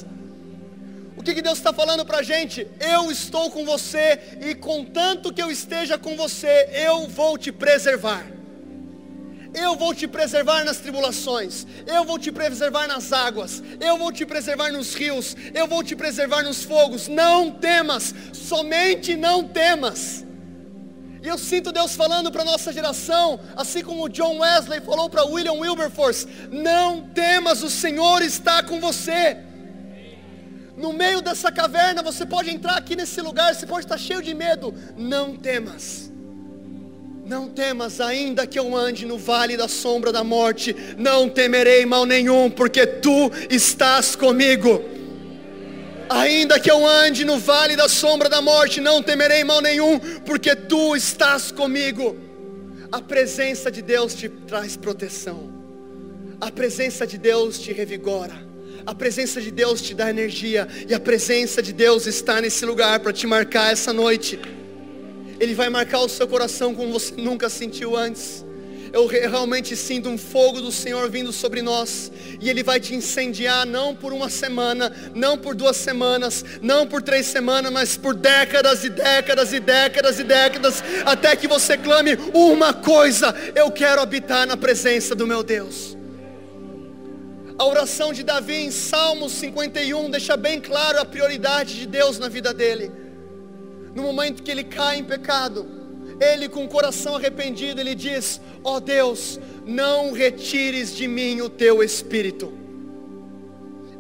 que, 1.29 1.35
que 1.35 1.43
Deus 1.43 1.59
está 1.59 1.75
falando 1.75 2.07
para 2.07 2.19
a 2.19 2.23
gente? 2.23 2.67
Eu 2.81 3.11
estou 3.11 3.51
com 3.51 3.63
você, 3.65 4.19
e 4.41 4.55
contanto 4.55 5.33
que 5.33 5.43
eu 5.43 5.51
esteja 5.51 5.99
com 5.99 6.17
você, 6.17 6.71
eu 6.73 7.07
vou 7.07 7.37
te 7.37 7.53
preservar. 7.53 8.25
Eu 9.53 9.77
vou 9.77 9.95
te 9.95 10.07
preservar 10.07 10.65
nas 10.65 10.79
tribulações, 10.79 11.67
eu 11.87 12.05
vou 12.05 12.19
te 12.19 12.31
preservar 12.31 12.87
nas 12.87 13.13
águas, 13.13 13.63
eu 13.81 13.99
vou 13.99 14.13
te 14.13 14.25
preservar 14.25 14.71
nos 14.71 14.95
rios, 14.95 15.37
eu 15.55 15.67
vou 15.67 15.83
te 15.83 15.95
preservar 15.97 16.43
nos 16.43 16.65
fogos. 16.65 17.09
Não 17.09 17.51
temas, 17.51 18.15
somente 18.33 19.17
não 19.17 19.45
temas. 19.45 20.25
E 21.23 21.29
eu 21.29 21.37
sinto 21.37 21.73
Deus 21.73 21.95
falando 21.95 22.31
para 22.31 22.43
a 22.43 22.45
nossa 22.45 22.73
geração, 22.73 23.41
assim 23.57 23.83
como 23.83 24.09
John 24.09 24.39
Wesley 24.39 24.81
falou 24.81 25.11
para 25.11 25.25
William 25.25 25.55
Wilberforce: 25.55 26.27
não 26.51 27.09
temas, 27.09 27.63
o 27.63 27.69
Senhor 27.69 28.23
está 28.23 28.63
com 28.63 28.81
você. 28.81 29.48
No 30.79 30.93
meio 30.93 31.21
dessa 31.21 31.51
caverna, 31.51 32.05
você 32.05 32.25
pode 32.25 32.51
entrar 32.51 32.77
aqui 32.77 32.95
nesse 32.95 33.21
lugar, 33.21 33.53
você 33.53 33.67
pode 33.67 33.85
estar 33.85 33.99
cheio 33.99 34.23
de 34.23 34.33
medo. 34.33 34.73
Não 34.97 35.37
temas. 35.37 36.13
Não 37.27 37.49
temas, 37.49 38.01
ainda 38.01 38.47
que 38.47 38.59
eu 38.59 38.77
ande 38.77 39.05
no 39.05 39.19
vale 39.19 39.57
da 39.57 39.67
sombra 39.67 40.13
da 40.13 40.23
morte, 40.23 40.75
não 40.97 41.29
temerei 41.29 41.85
mal 41.85 42.07
nenhum, 42.07 42.49
porque 42.49 42.87
tu 42.87 43.31
estás 43.51 44.15
comigo. 44.15 44.83
Ainda 46.09 46.59
que 46.61 46.71
eu 46.71 46.87
ande 46.87 47.25
no 47.25 47.39
vale 47.39 47.75
da 47.77 47.89
sombra 47.89 48.29
da 48.29 48.41
morte, 48.41 48.81
não 48.81 49.03
temerei 49.03 49.43
mal 49.43 49.61
nenhum, 49.61 49.99
porque 50.25 50.55
tu 50.55 50.97
estás 50.97 51.51
comigo. 51.51 52.17
A 52.91 53.03
presença 53.03 53.71
de 53.71 53.83
Deus 53.83 54.15
te 54.15 54.29
traz 54.29 54.77
proteção, 54.77 55.53
a 56.41 56.51
presença 56.53 57.05
de 57.05 57.19
Deus 57.19 57.59
te 57.59 57.73
revigora. 57.73 58.48
A 58.89 58.95
presença 58.95 59.39
de 59.39 59.51
Deus 59.51 59.83
te 59.83 59.93
dá 59.93 60.09
energia, 60.09 60.67
e 60.89 60.95
a 60.95 60.99
presença 60.99 61.61
de 61.61 61.75
Deus 61.75 62.07
está 62.07 62.41
nesse 62.41 62.65
lugar 62.65 62.99
para 63.01 63.13
te 63.13 63.27
marcar 63.27 63.71
essa 63.71 63.93
noite. 63.93 64.41
Ele 65.39 65.53
vai 65.53 65.69
marcar 65.69 65.99
o 65.99 66.09
seu 66.09 66.27
coração 66.27 66.75
como 66.75 66.95
você 66.95 67.13
nunca 67.19 67.51
sentiu 67.51 67.95
antes. 67.95 68.43
Eu 68.91 69.07
realmente 69.07 69.77
sinto 69.77 70.09
um 70.09 70.17
fogo 70.17 70.63
do 70.63 70.73
Senhor 70.73 71.11
vindo 71.11 71.35
sobre 71.35 71.61
nós, 71.61 72.11
e 72.41 72.49
Ele 72.49 72.63
vai 72.63 72.81
te 72.81 72.95
incendiar 72.95 73.67
não 73.67 73.95
por 73.95 74.15
uma 74.15 74.31
semana, 74.31 74.91
não 75.15 75.37
por 75.37 75.55
duas 75.55 75.77
semanas, 75.77 76.43
não 76.63 76.87
por 76.87 77.03
três 77.03 77.27
semanas, 77.27 77.71
mas 77.71 77.95
por 77.95 78.15
décadas 78.15 78.85
e 78.85 78.89
décadas 78.89 79.53
e 79.53 79.61
décadas 79.61 80.19
e 80.19 80.25
décadas, 80.25 80.83
até 81.05 81.37
que 81.37 81.47
você 81.47 81.77
clame 81.77 82.17
uma 82.33 82.73
coisa: 82.73 83.35
eu 83.55 83.71
quero 83.71 84.01
habitar 84.01 84.47
na 84.47 84.57
presença 84.57 85.15
do 85.15 85.27
meu 85.27 85.43
Deus. 85.43 85.98
A 87.59 87.67
oração 87.67 88.13
de 88.13 88.23
Davi 88.23 88.55
em 88.55 88.71
Salmos 88.71 89.33
51 89.33 90.11
deixa 90.11 90.37
bem 90.37 90.61
claro 90.61 91.01
a 91.01 91.05
prioridade 91.05 91.77
de 91.77 91.87
Deus 91.89 92.17
na 92.17 92.29
vida 92.29 92.55
dele. 92.55 92.93
No 93.97 94.03
momento 94.05 94.45
que 94.45 94.51
ele 94.51 94.63
cai 94.63 94.99
em 94.99 95.05
pecado, 95.05 95.67
ele 96.21 96.49
com 96.49 96.65
o 96.65 96.69
coração 96.69 97.17
arrependido, 97.17 97.81
ele 97.81 97.97
diz: 97.97 98.41
Ó 98.63 98.77
oh 98.77 98.81
Deus, 98.81 99.41
não 99.67 100.13
retires 100.13 100.95
de 100.95 101.09
mim 101.09 101.41
o 101.41 101.49
teu 101.49 101.83
espírito. 101.83 102.53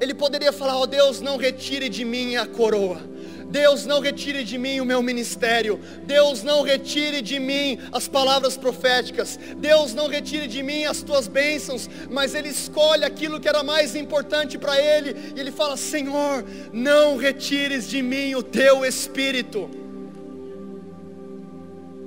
Ele 0.00 0.14
poderia 0.14 0.52
falar: 0.52 0.76
Ó 0.76 0.82
oh 0.82 0.86
Deus, 0.86 1.20
não 1.20 1.36
retire 1.36 1.88
de 1.88 2.04
mim 2.04 2.36
a 2.36 2.46
coroa 2.46 3.17
Deus 3.48 3.86
não 3.86 4.00
retire 4.00 4.44
de 4.44 4.58
mim 4.58 4.78
o 4.80 4.84
meu 4.84 5.02
ministério, 5.02 5.80
Deus 6.04 6.42
não 6.42 6.62
retire 6.62 7.22
de 7.22 7.38
mim 7.38 7.78
as 7.90 8.06
palavras 8.06 8.56
proféticas, 8.56 9.38
Deus 9.56 9.94
não 9.94 10.06
retire 10.06 10.46
de 10.46 10.62
mim 10.62 10.84
as 10.84 11.02
tuas 11.02 11.26
bênçãos, 11.26 11.88
mas 12.10 12.34
Ele 12.34 12.50
escolhe 12.50 13.04
aquilo 13.04 13.40
que 13.40 13.48
era 13.48 13.62
mais 13.62 13.96
importante 13.96 14.58
para 14.58 14.78
Ele, 14.78 15.16
e 15.34 15.40
Ele 15.40 15.50
fala: 15.50 15.76
Senhor, 15.76 16.44
não 16.72 17.16
retires 17.16 17.88
de 17.88 18.02
mim 18.02 18.34
o 18.34 18.42
teu 18.42 18.84
espírito. 18.84 19.70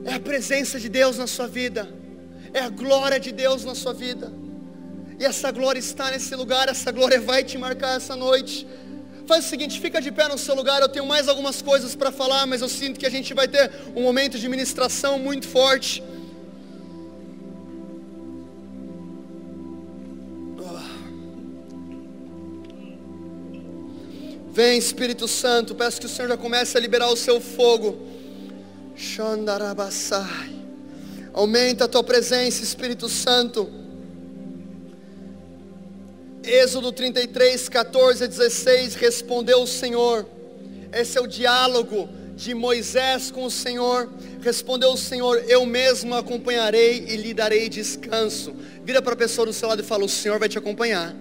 É 0.06 0.16
a 0.16 0.20
presença 0.20 0.80
de 0.80 0.89
Deus 0.89 1.18
na 1.18 1.28
sua 1.28 1.48
vida, 1.48 1.92
é 2.54 2.60
a 2.60 2.70
glória 2.70 3.20
de 3.20 3.32
Deus 3.32 3.66
na 3.66 3.74
sua 3.74 3.94
vida, 3.94 4.32
e 5.20 5.26
essa 5.26 5.52
glória 5.52 5.80
está 5.80 6.12
nesse 6.12 6.36
lugar, 6.36 6.70
essa 6.70 6.92
glória 6.92 7.20
vai 7.20 7.44
te 7.44 7.58
marcar 7.58 7.98
essa 7.98 8.16
noite. 8.16 8.68
Faz 9.32 9.46
o 9.46 9.48
seguinte, 9.48 9.80
fica 9.80 10.02
de 10.02 10.12
pé 10.12 10.28
no 10.28 10.38
seu 10.38 10.54
lugar. 10.54 10.82
Eu 10.82 10.90
tenho 10.90 11.06
mais 11.06 11.30
algumas 11.30 11.62
coisas 11.62 11.96
para 11.96 12.12
falar, 12.12 12.46
mas 12.46 12.60
eu 12.62 12.68
sinto 12.68 13.00
que 13.00 13.06
a 13.06 13.10
gente 13.10 13.34
vai 13.34 13.48
ter 13.48 13.72
um 13.96 14.02
momento 14.02 14.38
de 14.38 14.50
ministração 14.50 15.18
muito 15.18 15.48
forte. 15.48 16.04
Vem 24.52 24.78
Espírito 24.78 25.30
Santo, 25.30 25.74
peço 25.76 26.02
que 26.02 26.08
o 26.08 26.10
Senhor 26.10 26.28
já 26.28 26.36
comece 26.36 26.78
a 26.78 26.82
liberar 26.82 27.08
o 27.08 27.16
seu 27.16 27.40
fogo. 27.40 27.98
Aumenta 31.32 31.86
a 31.86 31.88
tua 31.88 32.04
presença, 32.04 32.62
Espírito 32.62 33.08
Santo. 33.08 33.81
Êxodo 36.44 36.92
33, 36.92 37.70
14 37.70 38.24
a 38.24 38.28
16, 38.28 38.96
respondeu 38.96 39.62
o 39.62 39.68
Senhor. 39.68 40.26
Esse 40.92 41.18
é 41.18 41.22
o 41.22 41.28
diálogo 41.28 42.10
de 42.36 42.56
Moisés 42.56 43.30
com 43.30 43.46
o 43.46 43.52
Senhor. 43.52 44.10
Respondeu 44.42 44.92
o 44.92 44.98
Senhor: 44.98 45.44
Eu 45.48 45.66
mesmo 45.66 46.16
acompanharei 46.16 47.06
e 47.08 47.16
lhe 47.16 47.34
darei 47.34 47.70
descanso. 47.70 48.56
Vira 48.84 49.02
para 49.02 49.14
a 49.14 49.18
pessoa 49.18 49.46
do 49.46 49.54
seu 49.54 49.70
lado 49.70 49.82
e 49.82 49.86
fala: 49.86 50.04
O 50.04 50.10
Senhor 50.10 50.39
vai 50.39 50.50
te 50.50 50.58
acompanhar, 50.58 51.16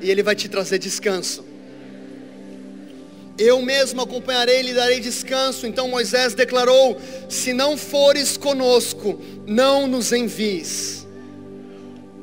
e 0.00 0.10
Ele 0.10 0.22
vai 0.22 0.34
te 0.34 0.48
trazer 0.48 0.78
descanso. 0.78 1.44
Eu 3.38 3.62
mesmo 3.62 4.02
acompanharei 4.02 4.60
e 4.60 4.62
lhe 4.64 4.74
darei 4.74 4.98
descanso. 4.98 5.64
Então 5.64 5.88
Moisés 5.88 6.34
declarou: 6.34 7.00
Se 7.28 7.52
não 7.52 7.76
fores 7.76 8.36
conosco, 8.36 9.22
não 9.46 9.86
nos 9.86 10.12
envies. 10.12 10.99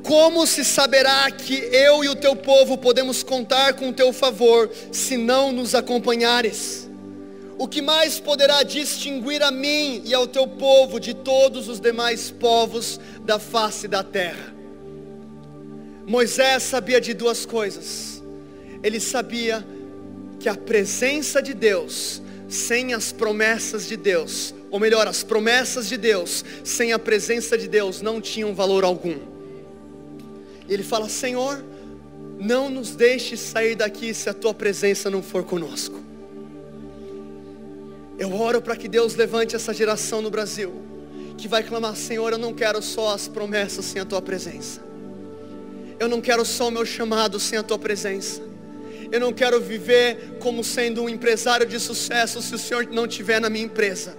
Como 0.02 0.46
se 0.46 0.64
saberá 0.64 1.30
que 1.30 1.54
eu 1.72 2.04
e 2.04 2.08
o 2.08 2.16
teu 2.16 2.34
povo 2.34 2.78
podemos 2.78 3.22
contar 3.22 3.74
com 3.74 3.90
o 3.90 3.92
teu 3.92 4.12
favor, 4.12 4.70
se 4.92 5.16
não 5.16 5.52
nos 5.52 5.74
acompanhares? 5.74 6.88
O 7.58 7.66
que 7.66 7.82
mais 7.82 8.20
poderá 8.20 8.62
distinguir 8.62 9.42
a 9.42 9.50
mim 9.50 10.00
e 10.04 10.14
ao 10.14 10.28
teu 10.28 10.46
povo 10.46 11.00
de 11.00 11.12
todos 11.12 11.68
os 11.68 11.80
demais 11.80 12.30
povos 12.30 13.00
da 13.24 13.38
face 13.38 13.88
da 13.88 14.02
terra? 14.02 14.54
Moisés 16.06 16.62
sabia 16.62 17.00
de 17.00 17.12
duas 17.12 17.44
coisas. 17.44 18.22
Ele 18.82 19.00
sabia 19.00 19.66
que 20.38 20.48
a 20.48 20.54
presença 20.54 21.42
de 21.42 21.52
Deus, 21.52 22.22
sem 22.48 22.94
as 22.94 23.10
promessas 23.10 23.88
de 23.88 23.96
Deus, 23.96 24.54
ou 24.70 24.78
melhor, 24.78 25.08
as 25.08 25.24
promessas 25.24 25.88
de 25.88 25.96
Deus, 25.96 26.44
sem 26.62 26.92
a 26.92 26.98
presença 26.98 27.58
de 27.58 27.66
Deus, 27.66 28.00
não 28.00 28.20
tinham 28.20 28.54
valor 28.54 28.84
algum. 28.84 29.37
Ele 30.68 30.82
fala: 30.82 31.08
Senhor, 31.08 31.64
não 32.38 32.68
nos 32.68 32.94
deixe 32.94 33.36
sair 33.36 33.74
daqui 33.74 34.12
se 34.12 34.28
a 34.28 34.34
tua 34.34 34.54
presença 34.54 35.10
não 35.10 35.22
for 35.22 35.42
conosco. 35.44 36.00
Eu 38.18 38.34
oro 38.34 38.60
para 38.60 38.76
que 38.76 38.88
Deus 38.88 39.14
levante 39.14 39.54
essa 39.54 39.72
geração 39.72 40.20
no 40.20 40.30
Brasil, 40.30 40.72
que 41.36 41.48
vai 41.48 41.62
clamar: 41.62 41.96
Senhor, 41.96 42.32
eu 42.32 42.38
não 42.38 42.52
quero 42.52 42.82
só 42.82 43.14
as 43.14 43.26
promessas 43.28 43.84
sem 43.84 44.02
a 44.02 44.04
tua 44.04 44.20
presença. 44.20 44.80
Eu 45.98 46.08
não 46.08 46.20
quero 46.20 46.44
só 46.44 46.68
o 46.68 46.70
meu 46.70 46.84
chamado 46.84 47.40
sem 47.40 47.58
a 47.58 47.62
tua 47.62 47.78
presença. 47.78 48.40
Eu 49.10 49.20
não 49.20 49.32
quero 49.32 49.60
viver 49.60 50.36
como 50.38 50.62
sendo 50.62 51.02
um 51.02 51.08
empresário 51.08 51.66
de 51.66 51.80
sucesso 51.80 52.42
se 52.42 52.54
o 52.54 52.58
Senhor 52.58 52.86
não 52.90 53.06
estiver 53.06 53.40
na 53.40 53.48
minha 53.48 53.64
empresa. 53.64 54.16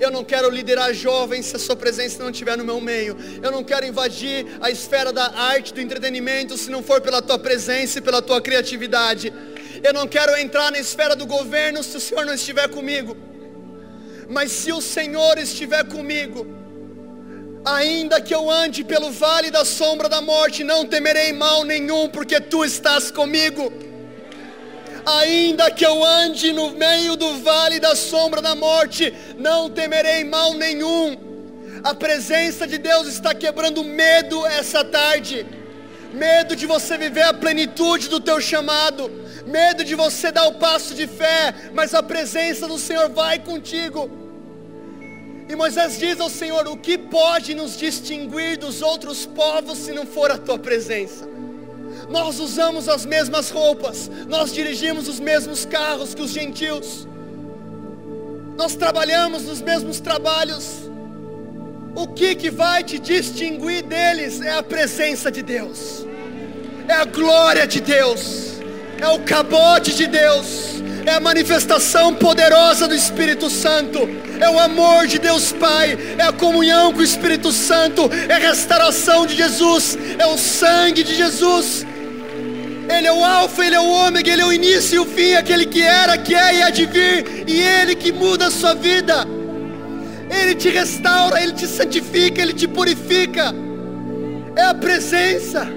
Eu 0.00 0.10
não 0.10 0.24
quero 0.24 0.48
liderar 0.48 0.94
jovens 0.94 1.46
se 1.46 1.56
a 1.56 1.58
sua 1.58 1.74
presença 1.74 2.22
não 2.22 2.30
estiver 2.30 2.56
no 2.56 2.64
meu 2.64 2.80
meio. 2.80 3.16
Eu 3.42 3.50
não 3.50 3.64
quero 3.64 3.84
invadir 3.84 4.46
a 4.60 4.70
esfera 4.70 5.12
da 5.12 5.26
arte, 5.34 5.74
do 5.74 5.80
entretenimento, 5.80 6.56
se 6.56 6.70
não 6.70 6.82
for 6.82 7.00
pela 7.00 7.20
tua 7.20 7.38
presença 7.38 7.98
e 7.98 8.02
pela 8.02 8.22
tua 8.22 8.40
criatividade. 8.40 9.32
Eu 9.82 9.92
não 9.92 10.06
quero 10.06 10.36
entrar 10.36 10.70
na 10.70 10.78
esfera 10.78 11.16
do 11.16 11.26
governo 11.26 11.82
se 11.82 11.96
o 11.96 12.00
Senhor 12.00 12.24
não 12.24 12.34
estiver 12.34 12.68
comigo. 12.68 13.16
Mas 14.28 14.52
se 14.52 14.72
o 14.72 14.80
Senhor 14.80 15.36
estiver 15.38 15.84
comigo, 15.84 16.46
ainda 17.64 18.20
que 18.20 18.34
eu 18.34 18.48
ande 18.50 18.84
pelo 18.84 19.10
vale 19.10 19.50
da 19.50 19.64
sombra 19.64 20.08
da 20.08 20.20
morte, 20.20 20.62
não 20.62 20.84
temerei 20.84 21.32
mal 21.32 21.64
nenhum, 21.64 22.08
porque 22.08 22.40
tu 22.40 22.64
estás 22.64 23.10
comigo 23.10 23.72
ainda 25.16 25.70
que 25.70 25.84
eu 25.84 26.04
ande 26.04 26.52
no 26.52 26.70
meio 26.72 27.16
do 27.16 27.38
vale 27.38 27.80
da 27.80 27.96
sombra 27.96 28.42
da 28.42 28.54
morte, 28.54 29.14
não 29.38 29.70
temerei 29.70 30.22
mal 30.22 30.52
nenhum. 30.52 31.16
A 31.82 31.94
presença 31.94 32.66
de 32.66 32.76
Deus 32.76 33.06
está 33.06 33.34
quebrando 33.34 33.82
medo 33.82 34.44
essa 34.46 34.84
tarde. 34.84 35.46
Medo 36.12 36.54
de 36.54 36.66
você 36.66 36.98
viver 36.98 37.22
a 37.22 37.34
plenitude 37.34 38.08
do 38.08 38.20
teu 38.20 38.40
chamado, 38.40 39.10
medo 39.46 39.84
de 39.84 39.94
você 39.94 40.30
dar 40.32 40.46
o 40.46 40.54
passo 40.54 40.94
de 40.94 41.06
fé, 41.06 41.54
mas 41.72 41.94
a 41.94 42.02
presença 42.02 42.66
do 42.66 42.78
Senhor 42.78 43.08
vai 43.10 43.38
contigo. 43.38 44.10
E 45.48 45.56
Moisés 45.56 45.98
diz 45.98 46.20
ao 46.20 46.28
Senhor: 46.28 46.66
O 46.66 46.76
que 46.76 46.98
pode 46.98 47.54
nos 47.54 47.76
distinguir 47.76 48.58
dos 48.58 48.82
outros 48.82 49.24
povos 49.24 49.78
se 49.78 49.92
não 49.92 50.06
for 50.06 50.30
a 50.30 50.38
tua 50.38 50.58
presença? 50.58 51.28
Nós 52.08 52.40
usamos 52.40 52.88
as 52.88 53.04
mesmas 53.04 53.50
roupas, 53.50 54.10
nós 54.26 54.52
dirigimos 54.52 55.08
os 55.08 55.20
mesmos 55.20 55.64
carros 55.64 56.14
que 56.14 56.22
os 56.22 56.30
gentios, 56.30 57.06
nós 58.56 58.74
trabalhamos 58.74 59.44
nos 59.44 59.60
mesmos 59.60 60.00
trabalhos. 60.00 60.90
O 61.94 62.08
que, 62.08 62.34
que 62.34 62.50
vai 62.50 62.82
te 62.82 62.98
distinguir 62.98 63.82
deles 63.82 64.40
é 64.40 64.52
a 64.52 64.62
presença 64.62 65.30
de 65.30 65.42
Deus, 65.42 66.06
é 66.88 66.94
a 66.94 67.04
glória 67.04 67.66
de 67.66 67.80
Deus, 67.80 68.60
é 69.00 69.08
o 69.08 69.20
cabote 69.20 69.94
de 69.94 70.06
Deus, 70.06 70.82
é 71.06 71.12
a 71.12 71.20
manifestação 71.20 72.14
poderosa 72.14 72.88
do 72.88 72.94
Espírito 72.94 73.48
Santo, 73.48 74.00
é 74.40 74.50
o 74.50 74.58
amor 74.58 75.06
de 75.06 75.18
Deus 75.18 75.52
Pai, 75.52 75.96
é 76.18 76.22
a 76.22 76.32
comunhão 76.32 76.92
com 76.92 77.00
o 77.00 77.04
Espírito 77.04 77.52
Santo, 77.52 78.10
é 78.28 78.34
a 78.34 78.38
restauração 78.38 79.26
de 79.26 79.36
Jesus, 79.36 79.96
é 80.18 80.26
o 80.26 80.36
sangue 80.36 81.02
de 81.02 81.14
Jesus, 81.14 81.86
ele 82.88 83.06
é 83.06 83.12
o 83.12 83.22
Alfa, 83.22 83.64
Ele 83.64 83.74
é 83.74 83.80
o 83.80 83.86
Ômega, 83.86 84.32
Ele 84.32 84.42
é 84.42 84.46
o 84.46 84.52
início 84.52 84.96
e 84.96 84.98
o 84.98 85.04
fim, 85.04 85.34
aquele 85.34 85.66
que 85.66 85.82
era, 85.82 86.16
que 86.16 86.34
é 86.34 86.56
e 86.56 86.62
há 86.62 86.70
de 86.70 86.86
vir, 86.86 87.44
e 87.46 87.60
Ele 87.60 87.94
que 87.94 88.10
muda 88.10 88.46
a 88.46 88.50
sua 88.50 88.74
vida. 88.74 89.26
Ele 90.30 90.54
te 90.54 90.70
restaura, 90.70 91.42
Ele 91.42 91.52
te 91.52 91.66
santifica, 91.66 92.40
Ele 92.40 92.54
te 92.54 92.66
purifica. 92.66 93.54
É 94.56 94.62
a 94.62 94.74
presença. 94.74 95.68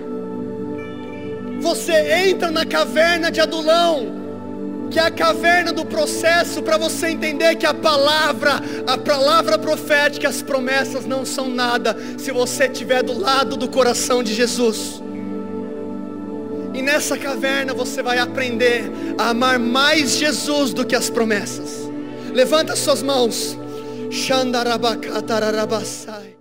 Você 1.59 1.93
entra 2.29 2.49
na 2.49 2.65
caverna 2.65 3.29
de 3.29 3.41
Adulão, 3.41 4.87
que 4.89 4.97
é 4.97 5.03
a 5.03 5.11
caverna 5.11 5.71
do 5.71 5.85
processo, 5.85 6.63
para 6.63 6.77
você 6.77 7.09
entender 7.09 7.55
que 7.55 7.65
a 7.65 7.73
palavra, 7.73 8.53
a 8.87 8.97
palavra 8.97 9.57
profética, 9.57 10.29
as 10.29 10.41
promessas 10.41 11.05
não 11.05 11.25
são 11.25 11.49
nada, 11.49 11.95
se 12.17 12.31
você 12.31 12.65
estiver 12.65 13.03
do 13.03 13.19
lado 13.19 13.57
do 13.57 13.67
coração 13.67 14.23
de 14.23 14.33
Jesus. 14.33 15.00
E 16.73 16.81
nessa 16.81 17.17
caverna 17.17 17.73
você 17.73 18.01
vai 18.01 18.17
aprender 18.17 18.89
a 19.17 19.29
amar 19.29 19.59
mais 19.59 20.17
Jesus 20.17 20.73
do 20.73 20.85
que 20.85 20.95
as 20.95 21.09
promessas. 21.09 21.89
Levanta 22.33 22.75
suas 22.75 23.03
mãos. 23.03 23.57
Xandarabakatarabasai. 24.09 26.40